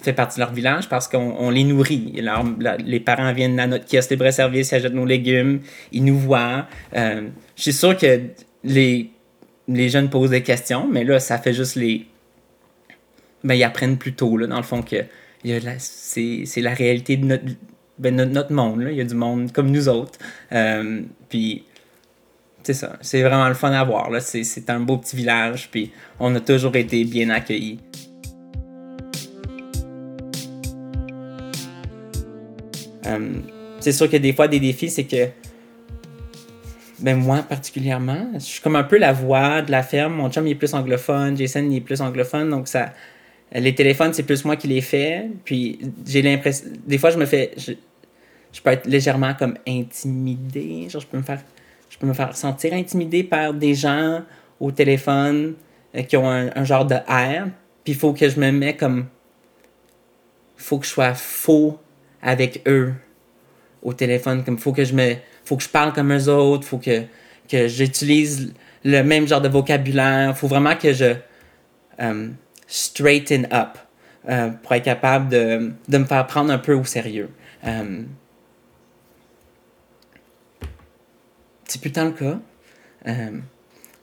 fait 0.03 0.13
partie 0.13 0.37
de 0.37 0.45
leur 0.45 0.53
village 0.53 0.89
parce 0.89 1.09
qu'on 1.09 1.51
les 1.51 1.65
nourrit. 1.65 2.23
les 2.85 3.01
parents 3.01 3.33
viennent 3.33 3.59
à 3.59 3.67
notre 3.67 3.87
kiosque 3.87 4.11
libre-service, 4.11 4.71
ils 4.71 4.75
achètent 4.75 4.95
nos 4.95 5.07
légumes, 5.07 5.61
ils 5.93 6.05
nous 6.05 6.19
voient. 6.19 6.67
Euh, 6.95 7.29
je 7.57 7.63
suis 7.63 7.73
sûr 7.73 7.97
que 7.97 8.21
les, 8.63 9.11
les 9.69 9.89
jeunes 9.89 10.11
posent 10.11 10.31
des 10.31 10.43
questions, 10.43 10.87
mais 10.91 11.05
là, 11.05 11.19
ça 11.19 11.39
fait 11.39 11.53
juste 11.53 11.77
les. 11.77 12.07
Ben, 13.47 13.55
ils 13.55 13.63
apprennent 13.63 13.97
plus 13.97 14.13
tôt, 14.13 14.37
là, 14.37 14.49
dans 14.49 14.57
le 14.57 14.65
fond, 14.65 14.83
que 14.83 15.05
c'est 15.79 16.61
la 16.61 16.75
réalité 16.75 17.17
de 17.17 17.27
notre, 17.27 17.45
ben, 17.97 18.17
notre, 18.17 18.53
monde. 18.53 18.83
Là. 18.83 18.91
Il 18.91 18.97
y 18.97 19.01
a 19.01 19.05
du 19.05 19.15
monde 19.15 19.53
comme 19.53 19.71
nous 19.71 19.89
autres. 19.89 20.19
Euh, 20.51 21.03
puis, 21.29 21.65
c'est 22.65 22.75
ça. 22.75 22.97
C'est 23.01 23.23
vraiment 23.23 23.47
le 23.47 23.55
fun 23.55 23.71
à 23.71 23.85
voir. 23.85 24.11
C'est 24.21 24.69
un 24.69 24.81
beau 24.81 24.99
petit 24.99 25.15
village, 25.15 25.69
puis 25.71 25.93
on 26.19 26.35
a 26.35 26.41
toujours 26.41 26.75
été 26.75 27.05
bien 27.05 27.31
accueillis. 27.31 27.79
Euh, 33.07 33.35
c'est 33.79 33.93
sûr 33.93 34.11
que 34.11 34.17
des 34.17 34.33
fois, 34.33 34.49
des 34.49 34.59
défis, 34.59 34.91
c'est 34.91 35.05
que, 35.05 35.29
ben 36.99 37.15
moi 37.17 37.45
particulièrement, 37.49 38.31
je 38.35 38.41
suis 38.41 38.61
comme 38.61 38.75
un 38.75 38.83
peu 38.83 38.99
la 38.99 39.13
voix 39.13 39.63
de 39.63 39.71
la 39.71 39.85
ferme. 39.85 40.15
Mon 40.15 40.31
chum, 40.31 40.49
est 40.49 40.57
plus 40.57 40.75
anglophone, 40.75 41.37
Jason, 41.37 41.71
est 41.71 41.81
plus 41.81 42.01
anglophone, 42.01 42.51
donc 42.51 42.67
ça. 42.67 42.93
Les 43.53 43.75
téléphones, 43.75 44.13
c'est 44.13 44.25
plus 44.25 44.45
moi 44.45 44.57
qui 44.57 44.67
les 44.67 44.81
fais. 44.81 45.31
Puis 45.45 45.79
j'ai 46.05 46.23
l'impression. 46.23 46.67
Des 46.87 46.99
fois, 46.99 47.11
je 47.11 47.19
me 47.19 47.27
fais. 47.27 47.53
Je, 47.57 47.73
peux 48.63 48.71
être 48.71 48.87
légèrement 48.87 49.35
comme 49.35 49.57
intimidé. 49.67 50.89
Genre, 50.89 51.01
je 51.01 51.07
peux 51.07 51.19
me 51.19 51.23
faire. 51.23 51.43
Je 51.89 51.99
peux 51.99 52.07
me 52.07 52.15
faire 52.15 52.37
sentir 52.37 52.73
intimidé 52.73 53.23
par 53.23 53.55
des 53.55 53.75
gens 53.75 54.23
au 54.59 54.73
téléphone 54.73 55.55
euh, 55.95 56.03
qui 56.03 56.17
ont 56.17 56.29
un, 56.29 56.65
genre 56.65 56.85
de 56.85 56.97
air. 57.09 57.49
Puis 57.85 57.93
il 57.93 57.95
faut 57.95 58.13
que 58.13 58.29
je 58.29 58.41
me 58.41 58.51
mets 58.51 58.77
comme. 58.77 59.07
faut 60.57 60.79
que 60.79 60.87
je 60.87 60.91
sois 60.91 61.15
faux 61.15 61.79
avec 62.21 62.63
eux 62.67 62.95
au 63.83 63.93
téléphone. 63.93 64.43
Comme 64.45 64.59
faut 64.59 64.73
que 64.73 64.85
je 64.85 64.95
me, 64.95 65.15
faut 65.45 65.57
que 65.57 65.63
je 65.63 65.69
parle 65.69 65.93
comme 65.93 66.13
eux 66.13 66.29
autres, 66.29 66.67
faut 66.67 66.79
que, 66.79 67.05
que 67.49 67.69
j'utilise 67.69 68.53
le 68.85 69.03
même 69.03 69.29
genre 69.29 69.41
de 69.41 69.49
vocabulaire. 69.49 70.37
Faut 70.37 70.49
vraiment 70.49 70.75
que 70.75 70.93
je 70.93 71.15
um, 72.01 72.35
straighten 72.67 73.47
up 73.53 73.79
euh, 74.29 74.51
pour 74.51 74.73
être 74.73 74.85
capable 74.85 75.29
de, 75.29 75.73
de, 75.89 75.99
me 75.99 76.05
faire 76.05 76.27
prendre 76.27 76.53
un 76.53 76.59
peu 76.59 76.75
au 76.75 76.85
sérieux. 76.85 77.31
Um, 77.65 78.09
c'est 81.65 81.81
plus 81.81 81.93
tant 81.93 82.07
le 82.07 82.13
cas. 82.13 82.39
Um, 83.07 83.43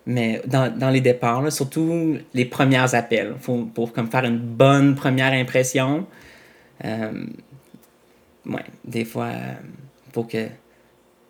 mais 0.05 0.41
dans, 0.45 0.75
dans, 0.75 0.89
les 0.89 1.01
départs, 1.01 1.49
surtout 1.51 2.17
les 2.33 2.45
premiers 2.45 2.93
appels, 2.93 3.35
faut, 3.39 3.65
pour 3.65 3.93
comme 3.93 4.09
faire 4.09 4.25
une 4.25 4.39
bonne 4.39 4.95
première 4.95 5.31
impression, 5.31 6.05
ouais, 6.83 8.65
des 8.83 9.05
fois, 9.05 9.31
pour 10.11 10.27
que 10.27 10.47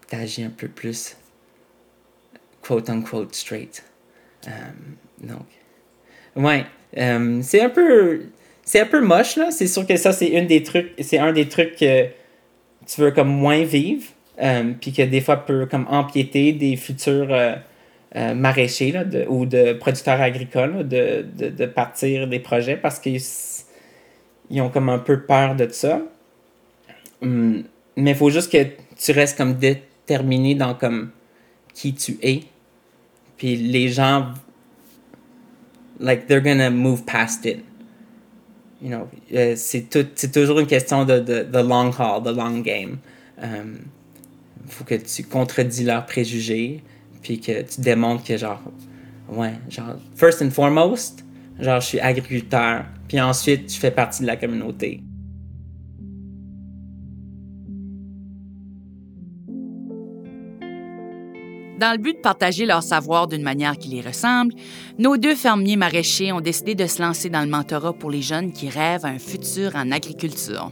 tu 0.09 0.15
agis 0.15 0.43
un 0.43 0.49
peu 0.49 0.67
plus 0.67 1.15
quote 2.63 2.89
unquote 2.89 3.35
straight. 3.35 3.83
Euh, 4.47 4.51
donc, 5.21 5.45
ouais, 6.35 6.65
euh, 6.97 7.39
c'est 7.41 7.61
un 7.61 7.69
peu. 7.69 8.21
C'est 8.65 8.79
un 8.79 8.85
peu 8.85 9.01
moche, 9.01 9.35
là. 9.35 9.51
C'est 9.51 9.67
sûr 9.67 9.85
que 9.85 9.97
ça, 9.97 10.13
c'est 10.13 10.29
une 10.29 10.47
des 10.47 10.63
trucs. 10.63 10.93
C'est 10.99 11.17
un 11.17 11.33
des 11.33 11.49
trucs 11.49 11.75
que 11.75 12.05
tu 12.85 13.01
veux 13.01 13.11
comme 13.11 13.29
moins 13.29 13.63
vivre. 13.63 14.03
Euh, 14.41 14.73
puis 14.79 14.91
que 14.91 15.03
des 15.03 15.21
fois 15.21 15.45
peut 15.45 15.67
comme 15.67 15.85
empiéter 15.89 16.53
des 16.53 16.75
futurs 16.75 17.35
maraîchers 18.15 18.91
là, 18.91 19.03
ou 19.27 19.45
de 19.45 19.73
producteurs 19.73 20.21
agricoles 20.21 20.87
de, 20.87 21.25
de, 21.35 21.49
de, 21.49 21.65
partir 21.65 22.27
des 22.27 22.39
projets 22.39 22.77
parce 22.77 22.99
qu'ils 22.99 23.21
ils 24.49 24.61
ont 24.61 24.69
comme 24.69 24.89
un 24.89 24.99
peu 24.99 25.21
peur 25.21 25.55
de 25.55 25.67
ça. 25.69 26.01
Hum, 27.21 27.63
mais 27.95 28.11
il 28.11 28.17
faut 28.17 28.29
juste 28.29 28.51
que 28.51 28.65
tu 28.97 29.11
restes 29.11 29.37
comme 29.37 29.55
déterminé 29.55 30.55
dans 30.55 30.75
comme 30.75 31.11
qui 31.73 31.93
tu 31.93 32.17
es. 32.21 32.41
Puis 33.37 33.55
les 33.55 33.89
gens, 33.89 34.29
like, 35.99 36.27
they're 36.27 36.41
gonna 36.41 36.69
move 36.69 37.05
past 37.05 37.45
it. 37.45 37.63
You 38.81 38.89
know, 38.89 39.07
euh, 39.33 39.53
c'est, 39.55 39.89
tout, 39.89 40.05
c'est 40.15 40.31
toujours 40.31 40.59
une 40.59 40.67
question 40.67 41.05
de, 41.05 41.19
de, 41.19 41.43
de, 41.43 41.59
long 41.59 41.91
haul, 41.97 42.21
de 42.21 42.31
long 42.31 42.59
game. 42.59 42.97
Um, 43.41 43.79
faut 44.67 44.83
que 44.83 44.95
tu 44.95 45.23
contredis 45.23 45.83
leurs 45.83 46.05
préjugés, 46.05 46.83
puis 47.21 47.39
que 47.39 47.61
tu 47.61 47.81
démontres 47.81 48.23
que, 48.23 48.37
genre, 48.37 48.61
ouais, 49.29 49.53
genre, 49.69 49.95
first 50.15 50.41
and 50.41 50.51
foremost, 50.51 51.23
genre, 51.59 51.79
je 51.79 51.87
suis 51.87 51.99
agriculteur, 51.99 52.85
puis 53.07 53.21
ensuite, 53.21 53.73
je 53.73 53.79
fais 53.79 53.91
partie 53.91 54.21
de 54.21 54.27
la 54.27 54.35
communauté. 54.35 55.01
Dans 61.83 61.91
le 61.91 61.97
but 61.97 62.15
de 62.15 62.21
partager 62.21 62.65
leur 62.65 62.81
savoir 62.81 63.27
d'une 63.27 63.41
manière 63.41 63.77
qui 63.77 63.89
les 63.89 63.99
ressemble, 63.99 64.53
nos 64.99 65.17
deux 65.17 65.35
fermiers 65.35 65.75
maraîchers 65.75 66.31
ont 66.31 66.39
décidé 66.39 66.75
de 66.75 66.87
se 66.87 67.01
lancer 67.01 67.29
dans 67.29 67.41
le 67.41 67.49
mentorat 67.49 67.91
pour 67.91 68.09
les 68.09 68.21
jeunes 68.21 68.53
qui 68.53 68.69
rêvent 68.69 69.03
à 69.03 69.09
un 69.09 69.19
futur 69.19 69.75
en 69.75 69.91
agriculture. 69.91 70.71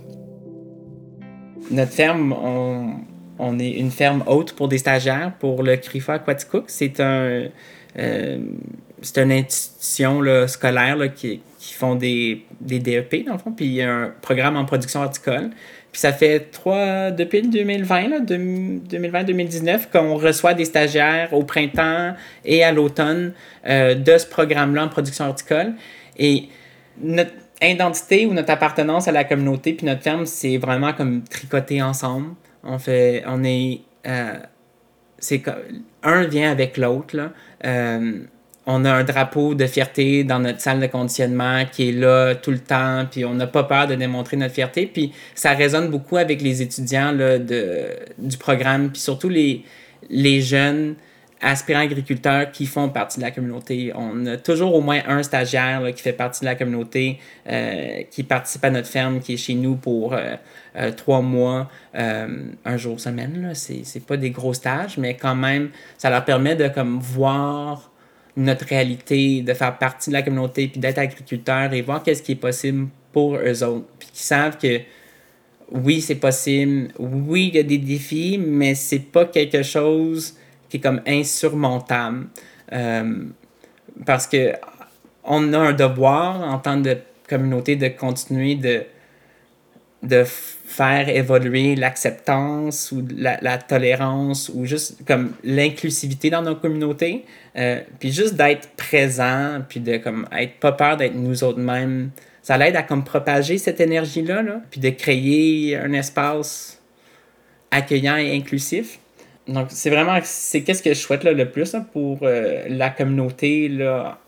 Notre 1.69 1.91
ferme, 1.91 2.31
on, 2.31 3.59
est 3.59 3.71
une 3.71 3.91
ferme 3.91 4.23
haute 4.25 4.53
pour 4.53 4.69
des 4.69 4.77
stagiaires 4.77 5.33
pour 5.37 5.63
le 5.63 5.75
CRIFA 5.75 6.13
Aquaticook. 6.13 6.63
C'est 6.67 7.01
un, 7.01 7.49
euh, 7.99 8.39
c'est 9.01 9.21
une 9.21 9.33
institution 9.33 10.21
scolaire 10.47 11.13
qui, 11.13 11.41
qui 11.59 11.73
font 11.73 11.95
des, 11.95 12.45
des 12.61 12.79
DEP, 12.79 13.25
dans 13.25 13.33
le 13.33 13.39
fond, 13.39 13.51
puis 13.51 13.65
il 13.65 13.73
y 13.73 13.81
a 13.81 13.93
un 13.93 14.13
programme 14.21 14.55
en 14.55 14.63
production 14.63 15.01
horticole. 15.01 15.49
Puis 15.91 15.99
ça 15.99 16.13
fait 16.13 16.51
trois, 16.51 17.11
depuis 17.11 17.41
2020, 17.41 18.25
2020-2019, 18.25 19.91
qu'on 19.91 20.15
reçoit 20.15 20.53
des 20.53 20.65
stagiaires 20.65 21.33
au 21.33 21.43
printemps 21.43 22.13
et 22.45 22.63
à 22.63 22.71
l'automne 22.71 23.33
euh, 23.67 23.95
de 23.95 24.17
ce 24.17 24.25
programme-là 24.25 24.85
en 24.85 24.87
production 24.87 25.25
horticole. 25.25 25.73
Et 26.17 26.47
notre 27.01 27.31
identité 27.61 28.25
ou 28.25 28.33
notre 28.33 28.51
appartenance 28.51 29.07
à 29.07 29.11
la 29.11 29.25
communauté 29.25 29.73
puis 29.73 29.85
notre 29.85 30.01
ferme, 30.01 30.25
c'est 30.25 30.57
vraiment 30.57 30.93
comme 30.93 31.23
tricoter 31.23 31.81
ensemble. 31.81 32.35
On 32.63 32.79
fait, 32.79 33.23
on 33.27 33.43
est, 33.43 33.81
euh, 34.07 34.35
c'est 35.17 35.43
un 36.03 36.23
vient 36.23 36.51
avec 36.51 36.77
l'autre 36.77 37.17
là. 37.17 37.31
Euh, 37.65 38.21
on 38.71 38.85
a 38.85 38.91
un 38.91 39.03
drapeau 39.03 39.53
de 39.53 39.65
fierté 39.67 40.23
dans 40.23 40.39
notre 40.39 40.61
salle 40.61 40.79
de 40.79 40.87
conditionnement 40.87 41.65
qui 41.71 41.89
est 41.89 41.91
là 41.91 42.35
tout 42.35 42.51
le 42.51 42.59
temps, 42.59 43.05
puis 43.09 43.25
on 43.25 43.33
n'a 43.33 43.47
pas 43.47 43.63
peur 43.63 43.87
de 43.87 43.95
démontrer 43.95 44.37
notre 44.37 44.53
fierté. 44.53 44.85
Puis 44.85 45.11
ça 45.35 45.51
résonne 45.51 45.89
beaucoup 45.89 46.17
avec 46.17 46.41
les 46.41 46.61
étudiants 46.61 47.11
là, 47.11 47.37
de, 47.37 47.87
du 48.17 48.37
programme, 48.37 48.91
puis 48.91 49.01
surtout 49.01 49.29
les, 49.29 49.63
les 50.09 50.41
jeunes 50.41 50.95
aspirants 51.41 51.81
agriculteurs 51.81 52.51
qui 52.51 52.67
font 52.67 52.89
partie 52.89 53.19
de 53.19 53.25
la 53.25 53.31
communauté. 53.31 53.91
On 53.95 54.25
a 54.27 54.37
toujours 54.37 54.75
au 54.75 54.81
moins 54.81 55.01
un 55.07 55.23
stagiaire 55.23 55.81
qui 55.95 56.01
fait 56.01 56.13
partie 56.13 56.41
de 56.41 56.45
la 56.45 56.55
communauté, 56.55 57.19
euh, 57.49 58.03
qui 58.11 58.23
participe 58.23 58.63
à 58.63 58.69
notre 58.69 58.87
ferme, 58.87 59.19
qui 59.19 59.33
est 59.33 59.37
chez 59.37 59.55
nous 59.55 59.75
pour 59.75 60.13
euh, 60.13 60.35
euh, 60.75 60.91
trois 60.91 61.21
mois, 61.21 61.69
un 61.93 62.77
jour 62.77 62.99
semaine. 62.99 63.53
Ce 63.55 63.73
n'est 63.73 64.05
pas 64.05 64.17
des 64.17 64.29
gros 64.29 64.53
stages, 64.53 64.97
mais 64.97 65.15
quand 65.15 65.35
même, 65.35 65.71
ça 65.97 66.09
leur 66.09 66.23
permet 66.23 66.55
de 66.55 66.67
comme, 66.67 66.99
voir 66.99 67.90
notre 68.41 68.65
réalité, 68.65 69.41
de 69.41 69.53
faire 69.53 69.77
partie 69.77 70.09
de 70.09 70.13
la 70.13 70.21
communauté, 70.21 70.67
puis 70.67 70.79
d'être 70.79 70.97
agriculteur 70.97 71.73
et 71.73 71.81
voir 71.81 72.03
qu'est-ce 72.03 72.23
qui 72.23 72.33
est 72.33 72.35
possible 72.35 72.87
pour 73.11 73.35
eux 73.35 73.63
autres. 73.63 73.87
Puis 73.99 74.09
qu'ils 74.09 74.19
savent 74.19 74.57
que 74.57 74.81
oui, 75.71 76.01
c'est 76.01 76.15
possible, 76.15 76.89
oui, 76.99 77.49
il 77.53 77.55
y 77.55 77.59
a 77.59 77.63
des 77.63 77.77
défis, 77.77 78.37
mais 78.37 78.75
c'est 78.75 78.99
pas 78.99 79.25
quelque 79.25 79.63
chose 79.63 80.35
qui 80.69 80.77
est 80.77 80.79
comme 80.79 81.01
insurmontable. 81.07 82.27
Euh, 82.73 83.25
parce 84.05 84.27
que 84.27 84.53
on 85.23 85.53
a 85.53 85.59
un 85.59 85.73
devoir 85.73 86.41
en 86.41 86.57
tant 86.57 86.81
que 86.81 86.97
communauté 87.27 87.75
de 87.75 87.87
continuer 87.87 88.55
de, 88.55 88.83
de 90.03 90.23
faire 90.23 91.09
évoluer 91.09 91.75
l'acceptance 91.75 92.91
ou 92.91 93.05
la, 93.15 93.39
la, 93.41 93.57
tolérance 93.57 94.49
ou 94.53 94.65
juste 94.65 95.05
comme 95.05 95.33
l'inclusivité 95.43 96.29
dans 96.29 96.41
nos 96.41 96.55
communautés. 96.55 97.25
Euh, 97.55 97.81
puis 97.99 98.11
juste 98.11 98.35
d'être 98.35 98.69
présent, 98.77 99.61
puis 99.67 99.79
de 99.79 99.97
comme 99.97 100.27
être 100.35 100.59
pas 100.59 100.71
peur 100.71 100.97
d'être 100.97 101.15
nous 101.15 101.43
autres 101.43 101.59
mêmes. 101.59 102.09
Ça 102.41 102.57
l'aide 102.57 102.75
à 102.75 102.83
comme 102.83 103.03
propager 103.03 103.59
cette 103.59 103.79
énergie-là, 103.79 104.41
là, 104.41 104.61
puis 104.71 104.79
de 104.79 104.89
créer 104.89 105.77
un 105.77 105.93
espace 105.93 106.81
accueillant 107.69 108.17
et 108.17 108.35
inclusif. 108.35 108.97
Donc 109.47 109.67
c'est 109.69 109.89
vraiment, 109.89 110.17
c'est 110.23 110.61
qu'est-ce 110.61 110.81
que 110.81 110.93
je 110.93 110.99
souhaite 110.99 111.23
là, 111.23 111.33
le 111.33 111.49
plus 111.49 111.75
pour 111.93 112.19
euh, 112.23 112.63
la 112.67 112.89
communauté 112.89 113.67
là, 113.67 114.19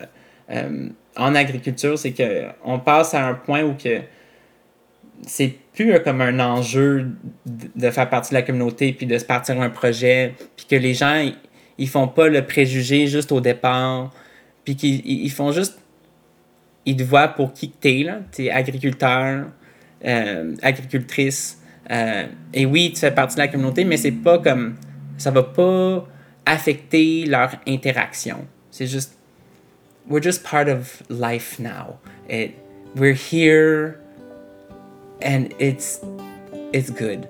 euh, 0.50 0.88
en 1.16 1.34
agriculture, 1.34 1.98
c'est 1.98 2.12
qu'on 2.12 2.78
passe 2.78 3.14
à 3.14 3.26
un 3.26 3.34
point 3.34 3.62
où 3.62 3.74
que 3.74 4.00
c'est 5.26 5.54
plus 5.72 6.00
comme 6.02 6.20
un 6.20 6.38
enjeu 6.40 7.08
de 7.46 7.90
faire 7.90 8.08
partie 8.08 8.30
de 8.30 8.34
la 8.34 8.42
communauté 8.42 8.92
puis 8.92 9.06
de 9.06 9.18
se 9.18 9.24
partir 9.24 9.60
un 9.60 9.70
projet 9.70 10.34
puis 10.56 10.66
que 10.66 10.76
les 10.76 10.94
gens 10.94 11.26
ils, 11.78 11.88
font 11.88 12.08
pas 12.08 12.28
le 12.28 12.44
préjugé 12.46 13.06
juste 13.06 13.32
au 13.32 13.40
départ 13.40 14.12
puis 14.64 14.76
qu'ils 14.76 15.04
ils 15.04 15.30
font 15.30 15.52
juste 15.52 15.78
ils 16.86 16.96
te 16.96 17.02
voient 17.02 17.28
pour 17.28 17.52
qui 17.54 17.70
t'es 17.70 18.02
là. 18.04 18.18
T'es 18.30 18.50
agriculteur 18.50 19.46
euh, 20.04 20.54
agricultrice 20.62 21.60
euh, 21.90 22.26
et 22.52 22.66
oui 22.66 22.92
tu 22.92 23.00
fais 23.00 23.10
partie 23.10 23.36
de 23.36 23.40
la 23.40 23.48
communauté 23.48 23.84
mais 23.84 23.96
c'est 23.96 24.12
pas 24.12 24.38
comme 24.38 24.76
ça 25.16 25.30
va 25.30 25.42
pas 25.42 26.06
affecter 26.46 27.24
leur 27.26 27.52
interaction. 27.66 28.46
C'est 28.70 28.86
juste 28.86 29.16
we're 30.08 30.22
just 30.22 30.44
part 30.44 30.68
of 30.68 31.02
life 31.08 31.58
now. 31.58 31.98
It, 32.28 32.54
we're 32.94 33.14
here 33.14 34.03
and 35.24 35.48
it's, 35.58 36.00
it's 36.72 36.90
good. 36.90 37.26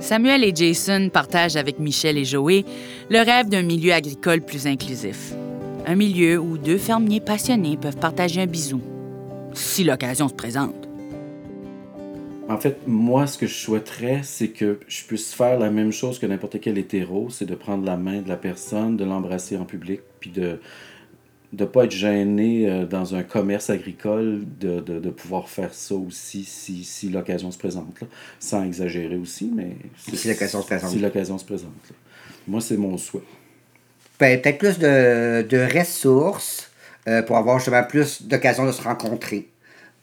Samuel 0.00 0.44
et 0.44 0.54
Jason 0.54 1.08
partagent 1.12 1.56
avec 1.56 1.78
Michel 1.78 2.18
et 2.18 2.24
Joey 2.24 2.64
le 3.10 3.18
rêve 3.24 3.48
d'un 3.48 3.62
milieu 3.62 3.92
agricole 3.92 4.40
plus 4.40 4.66
inclusif. 4.66 5.32
Un 5.86 5.94
milieu 5.94 6.38
où 6.38 6.58
deux 6.58 6.78
fermiers 6.78 7.20
passionnés 7.20 7.76
peuvent 7.76 7.96
partager 7.96 8.40
un 8.40 8.46
bisou, 8.46 8.80
si 9.54 9.84
l'occasion 9.84 10.28
se 10.28 10.34
présente. 10.34 10.74
En 12.48 12.58
fait, 12.58 12.78
moi, 12.86 13.26
ce 13.26 13.38
que 13.38 13.46
je 13.48 13.54
souhaiterais, 13.54 14.20
c'est 14.22 14.48
que 14.48 14.78
je 14.86 15.04
puisse 15.04 15.34
faire 15.34 15.58
la 15.58 15.70
même 15.70 15.90
chose 15.90 16.20
que 16.20 16.26
n'importe 16.26 16.60
quel 16.60 16.78
hétéro, 16.78 17.28
c'est 17.28 17.44
de 17.44 17.56
prendre 17.56 17.84
la 17.84 17.96
main 17.96 18.22
de 18.22 18.28
la 18.28 18.36
personne, 18.36 18.96
de 18.96 19.04
l'embrasser 19.04 19.56
en 19.56 19.64
public, 19.64 20.00
puis 20.20 20.30
de, 20.30 20.60
de 21.56 21.64
ne 21.64 21.68
pas 21.68 21.84
être 21.84 21.90
gêné 21.90 22.68
euh, 22.68 22.84
dans 22.84 23.14
un 23.14 23.22
commerce 23.22 23.70
agricole, 23.70 24.42
de, 24.60 24.80
de, 24.80 24.98
de, 24.98 25.10
pouvoir 25.10 25.48
faire 25.48 25.72
ça 25.72 25.94
aussi 25.94 26.44
si, 26.44 26.84
si 26.84 27.08
l'occasion 27.08 27.50
se 27.50 27.56
présente. 27.56 27.98
Là. 28.00 28.06
Sans 28.38 28.64
exagérer 28.64 29.16
aussi, 29.16 29.50
mais... 29.54 29.76
Si 30.14 30.28
l'occasion 30.28 30.60
se 30.60 30.66
présente. 30.66 30.90
Si 30.90 30.98
l'occasion 30.98 31.38
se 31.38 31.44
présente. 31.46 31.72
Moi, 32.46 32.60
c'est 32.60 32.76
mon 32.76 32.98
souhait. 32.98 33.22
Ben, 34.20 34.40
peut-être 34.40 34.58
plus 34.58 34.78
de, 34.78 35.46
de 35.48 35.78
ressources 35.78 36.70
euh, 37.08 37.22
pour 37.22 37.38
avoir 37.38 37.58
justement 37.58 37.84
plus 37.84 38.22
d'occasions 38.22 38.66
de 38.66 38.72
se 38.72 38.82
rencontrer. 38.82 39.48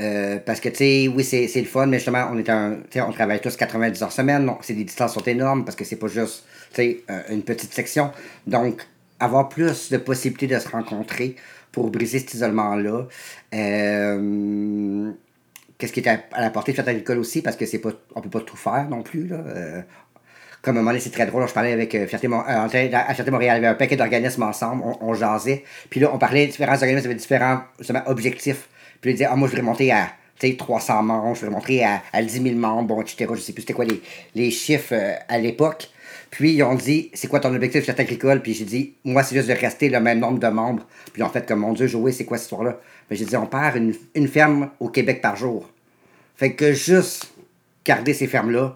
Euh, 0.02 0.39
parce 0.44 0.60
que, 0.60 0.70
tu 0.70 0.78
sais, 0.78 1.08
oui, 1.08 1.24
c'est, 1.24 1.48
c'est 1.48 1.62
le 1.62 1.68
fun, 1.68 1.86
mais 1.86 1.98
justement, 1.98 2.30
on, 2.32 2.38
est 2.39 2.50
un, 2.50 2.80
on 2.96 3.12
travaille 3.12 3.39
tous 3.42 3.56
90 3.56 4.02
heures 4.02 4.12
semaine. 4.12 4.48
Donc, 4.48 4.60
c'est 4.62 4.74
des 4.74 4.86
distances 4.86 5.13
sont 5.13 5.22
énormes 5.22 5.66
parce 5.66 5.76
que 5.76 5.86
c'est 5.86 5.98
pas 5.98 6.08
juste, 6.08 6.46
tu 6.74 6.82
sais, 6.82 7.04
une 7.30 7.44
petite 7.44 7.74
section. 7.74 8.12
Donc, 8.48 8.88
avoir 9.24 9.50
plus 9.50 9.92
de 9.92 9.98
possibilités 9.98 10.48
de 10.48 10.60
se 10.60 10.70
rencontrer 10.70 11.36
pour 11.74 11.90
briser 11.90 12.20
cet 12.20 12.36
isolement-là. 12.36 13.08
Euh, 13.54 15.12
qu'est-ce 15.78 15.92
qui 15.92 16.00
est 16.00 16.08
à, 16.08 16.20
la 16.40 16.50
portée 16.52 16.72
de 16.72 16.78
cette 16.78 16.88
agricole 16.88 17.18
aussi, 17.18 17.42
parce 17.42 17.58
que 17.58 17.66
c'est 17.66 17.80
pas, 17.80 17.90
on 18.16 18.22
peut 18.22 18.30
pas 18.30 18.42
tout 18.42 18.56
faire 18.56 18.88
non 18.90 19.02
plus. 19.02 19.28
Là. 19.28 19.38
Euh, 19.38 19.82
comme 20.62 20.78
à 20.78 20.80
un 20.80 20.84
moment 20.84 20.92
donné, 20.92 21.02
c'est 21.02 21.10
très 21.10 21.26
drôle. 21.26 21.46
Je 21.46 21.54
parlais 21.54 21.74
avec 21.74 21.94
euh, 21.96 22.08
Fierté, 22.08 22.30
à 22.32 23.14
Fierté 23.14 23.32
Montréal, 23.32 23.58
il 23.58 23.64
y 23.64 23.66
avait 23.66 23.74
un 23.74 23.78
paquet 23.78 23.98
d'organismes 23.98 24.44
ensemble, 24.44 24.84
on, 25.02 25.14
jasait. 25.14 25.66
Puis 25.90 26.00
là, 26.00 26.12
on 26.14 26.18
parlait, 26.18 26.48
différents 26.48 26.82
organismes 26.82 27.08
avaient 27.08 27.16
différents 27.16 27.64
objectifs. 28.06 28.70
Puis 29.02 29.12
ils 29.12 29.14
disaient, 29.16 29.28
ah, 29.30 29.36
moi, 29.36 29.48
je 29.48 29.54
voudrais 29.54 29.66
monter 29.66 29.92
à 29.92 30.10
300 30.58 31.04
membres, 31.04 31.36
je 31.36 31.42
voudrais 31.42 31.56
monter 31.56 31.84
à, 31.84 32.02
à 32.14 32.22
10 32.22 32.44
000 32.44 32.56
membres, 32.56 32.84
bon, 32.84 33.02
etc. 33.02 33.28
Je 33.34 33.40
sais 33.40 33.54
plus 33.54 33.62
c'était 33.62 33.74
quoi 33.74 33.86
les, 33.86 34.02
les 34.36 34.52
chiffres 34.52 34.94
à 35.28 35.38
l'époque. 35.38 35.90
Puis 36.34 36.54
ils 36.54 36.63
ont 36.63 36.74
dit, 36.74 37.12
c'est 37.13 37.28
quoi 37.28 37.39
ton 37.39 37.54
objectif 37.54 37.86
cette 37.86 38.00
agricole? 38.00 38.41
Puis 38.41 38.56
j'ai 38.56 38.65
dit, 38.65 38.96
moi, 39.04 39.22
c'est 39.22 39.36
juste 39.36 39.48
de 39.48 39.54
rester 39.54 39.88
le 39.88 40.00
même 40.00 40.17
nombre 40.17 40.39
de 40.39 40.48
membres. 40.48 40.84
Puis 41.13 41.22
en 41.22 41.30
fait, 41.30 41.48
comme 41.48 41.60
mon 41.60 41.74
Dieu, 41.74 41.86
jouer, 41.86 42.12
c'est 42.12 42.26
quoi 42.26 42.38
cette 42.38 42.46
histoire-là? 42.46 42.80
Mais 43.08 43.15
j'ai 43.15 43.26
dit, 43.26 43.38
on 43.38 43.46
perd 43.46 43.76
une, 43.76 43.93
une, 44.15 44.28
ferme 44.28 44.72
au 44.80 44.89
Québec 44.89 45.22
par 45.22 45.36
jour. 45.36 45.69
Fait 46.36 46.54
que 46.54 46.74
juste 46.74 47.32
garder 47.86 48.15
ces 48.15 48.26
fermes-là, 48.26 48.76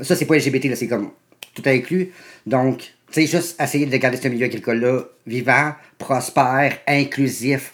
ça, 0.00 0.14
c'est 0.14 0.26
pas 0.26 0.36
LGBT, 0.36 0.74
c'est 0.74 0.88
comme 0.88 1.12
tout 1.54 1.62
inclus. 1.64 2.12
Donc, 2.44 2.80
tu 2.80 2.92
sais, 3.12 3.26
juste 3.26 3.58
essayer 3.58 3.86
de 3.86 3.96
garder 3.96 4.18
ce 4.18 4.28
milieu 4.28 4.44
agricole-là 4.44 5.04
vivant, 5.26 5.72
prospère, 5.96 6.76
inclusif, 6.86 7.70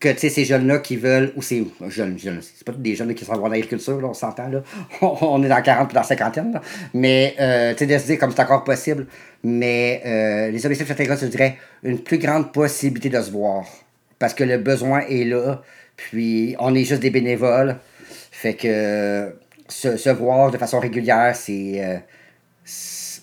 que 0.00 0.08
tu 0.08 0.18
sais, 0.18 0.30
ces 0.30 0.46
jeunes-là 0.46 0.78
qui 0.78 0.96
veulent, 0.96 1.30
ou 1.36 1.42
ces 1.42 1.66
jeunes, 1.88 2.18
jeunes 2.18 2.40
c'est 2.40 2.64
pas 2.64 2.72
tous 2.72 2.78
des 2.78 2.94
jeunes 2.96 3.14
qui 3.14 3.24
sont 3.26 3.36
dans 3.36 3.48
l'agriculture, 3.48 4.00
là, 4.00 4.08
on 4.08 4.14
s'entend, 4.14 4.48
là. 4.48 4.62
On 5.02 5.42
est 5.42 5.48
dans 5.48 5.60
40 5.60 5.88
puis 5.88 5.94
dans 5.94 6.02
50 6.02 6.36
là. 6.36 6.62
Mais, 6.94 7.34
euh, 7.38 7.72
tu 7.72 7.80
sais, 7.80 7.86
de 7.86 7.98
se 7.98 8.06
dire 8.06 8.18
comme 8.18 8.30
c'est 8.30 8.40
encore 8.40 8.64
possible. 8.64 9.06
Mais 9.44 10.02
euh, 10.06 10.50
les 10.50 10.64
objectifs 10.64 10.88
de 10.88 11.16
je 11.16 11.26
dirais, 11.26 11.58
une 11.82 11.98
plus 11.98 12.18
grande 12.18 12.50
possibilité 12.50 13.10
de 13.10 13.20
se 13.20 13.30
voir. 13.30 13.64
Parce 14.18 14.32
que 14.32 14.42
le 14.44 14.56
besoin 14.56 15.00
est 15.00 15.24
là, 15.24 15.62
puis 15.96 16.56
on 16.58 16.74
est 16.74 16.84
juste 16.84 17.02
des 17.02 17.10
bénévoles. 17.10 17.76
Fait 18.30 18.54
que 18.54 19.34
se, 19.68 19.98
se 19.98 20.10
voir 20.10 20.50
de 20.50 20.56
façon 20.56 20.80
régulière, 20.80 21.36
c'est. 21.36 21.84
Euh, 21.84 21.98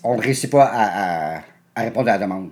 on 0.04 0.16
ne 0.16 0.22
réussit 0.22 0.50
pas 0.50 0.64
à, 0.64 1.38
à, 1.38 1.42
à 1.74 1.82
répondre 1.82 2.08
à 2.08 2.12
la 2.12 2.18
demande. 2.18 2.50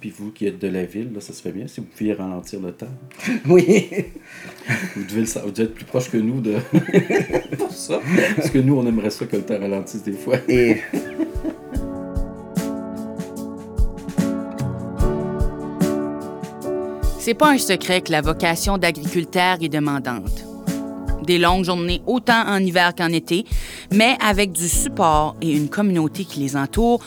Puis 0.00 0.12
vous 0.16 0.30
qui 0.30 0.46
êtes 0.46 0.60
de 0.60 0.68
la 0.68 0.84
ville, 0.84 1.12
là, 1.12 1.20
ça 1.20 1.32
se 1.32 1.42
fait 1.42 1.50
bien 1.50 1.66
si 1.66 1.80
vous 1.80 1.86
pouviez 1.86 2.12
ralentir 2.12 2.60
le 2.60 2.72
temps. 2.72 2.86
Oui. 3.48 3.88
vous, 4.94 5.04
devez 5.04 5.22
vous 5.22 5.60
être 5.60 5.74
plus 5.74 5.84
proche 5.84 6.10
que 6.10 6.18
nous 6.18 6.40
de 6.40 6.56
pour 7.56 7.72
ça. 7.72 8.00
Parce 8.36 8.50
que 8.50 8.58
nous, 8.58 8.76
on 8.76 8.86
aimerait 8.86 9.10
ça 9.10 9.26
que 9.26 9.36
le 9.36 9.42
temps 9.42 9.58
ralentisse 9.58 10.02
des 10.02 10.12
fois. 10.12 10.36
Et... 10.48 10.76
C'est 17.18 17.34
pas 17.34 17.50
un 17.50 17.58
secret 17.58 18.00
que 18.00 18.12
la 18.12 18.20
vocation 18.20 18.78
d'agriculteur 18.78 19.58
est 19.60 19.68
demandante. 19.68 20.47
Des 21.28 21.36
longues 21.36 21.64
journées 21.64 22.00
autant 22.06 22.42
en 22.46 22.58
hiver 22.58 22.94
qu'en 22.96 23.12
été, 23.12 23.44
mais 23.92 24.16
avec 24.26 24.50
du 24.50 24.66
support 24.66 25.36
et 25.42 25.52
une 25.54 25.68
communauté 25.68 26.24
qui 26.24 26.40
les 26.40 26.56
entoure, 26.56 27.00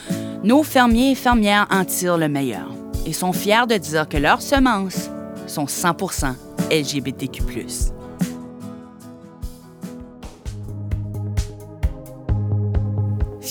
nos 0.44 0.62
fermiers 0.62 1.10
et 1.10 1.14
fermières 1.16 1.66
en 1.72 1.84
tirent 1.84 2.18
le 2.18 2.28
meilleur 2.28 2.68
et 3.04 3.12
sont 3.12 3.32
fiers 3.32 3.66
de 3.68 3.76
dire 3.76 4.08
que 4.08 4.16
leurs 4.16 4.40
semences 4.40 5.10
sont 5.48 5.64
100% 5.64 6.34
LGBTQ. 6.70 7.42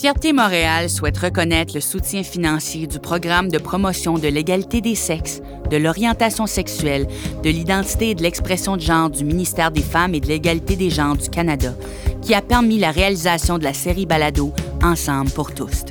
Fierté 0.01 0.33
Montréal 0.33 0.89
souhaite 0.89 1.19
reconnaître 1.19 1.75
le 1.75 1.79
soutien 1.79 2.23
financier 2.23 2.87
du 2.87 2.97
programme 2.97 3.49
de 3.49 3.59
promotion 3.59 4.17
de 4.17 4.27
l'égalité 4.27 4.81
des 4.81 4.95
sexes, 4.95 5.43
de 5.69 5.77
l'orientation 5.77 6.47
sexuelle, 6.47 7.05
de 7.43 7.49
l'identité 7.51 8.09
et 8.09 8.15
de 8.15 8.23
l'expression 8.23 8.77
de 8.77 8.81
genre 8.81 9.11
du 9.11 9.23
ministère 9.23 9.69
des 9.69 9.83
Femmes 9.83 10.15
et 10.15 10.19
de 10.19 10.25
l'égalité 10.25 10.75
des 10.75 10.89
genres 10.89 11.17
du 11.17 11.29
Canada, 11.29 11.75
qui 12.23 12.33
a 12.33 12.41
permis 12.41 12.79
la 12.79 12.89
réalisation 12.89 13.59
de 13.59 13.63
la 13.63 13.75
série 13.75 14.07
balado 14.07 14.51
Ensemble 14.81 15.29
pour 15.29 15.53
tous. 15.53 15.83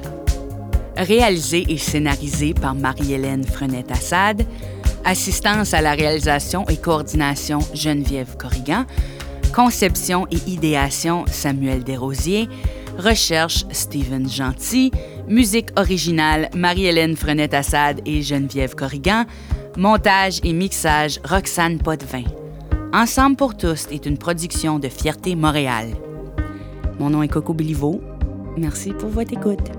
Réalisée 0.96 1.66
et 1.68 1.78
scénarisée 1.78 2.52
par 2.52 2.74
Marie-Hélène 2.74 3.44
Frenette-Assad, 3.44 4.44
assistance 5.04 5.72
à 5.72 5.82
la 5.82 5.92
réalisation 5.92 6.66
et 6.66 6.78
coordination 6.78 7.60
Geneviève 7.74 8.36
Corrigan, 8.36 8.86
conception 9.54 10.26
et 10.32 10.50
idéation 10.50 11.26
Samuel 11.28 11.84
Desrosiers, 11.84 12.48
Recherche 13.00 13.64
Stephen 13.72 14.28
Gentil. 14.28 14.90
Musique 15.26 15.70
originale 15.76 16.50
Marie-Hélène 16.54 17.16
Frenette-Assad 17.16 18.02
et 18.04 18.22
Geneviève 18.22 18.74
Corrigan. 18.74 19.24
Montage 19.76 20.40
et 20.44 20.52
mixage 20.52 21.20
Roxane 21.24 21.78
Potvin. 21.78 22.24
Ensemble 22.92 23.36
pour 23.36 23.56
tous 23.56 23.86
est 23.90 24.04
une 24.04 24.18
production 24.18 24.78
de 24.78 24.88
Fierté 24.88 25.34
Montréal. 25.34 25.88
Mon 26.98 27.10
nom 27.10 27.22
est 27.22 27.28
Coco 27.28 27.54
Béliveau. 27.54 28.00
Merci 28.56 28.92
pour 28.92 29.08
votre 29.08 29.32
écoute. 29.32 29.70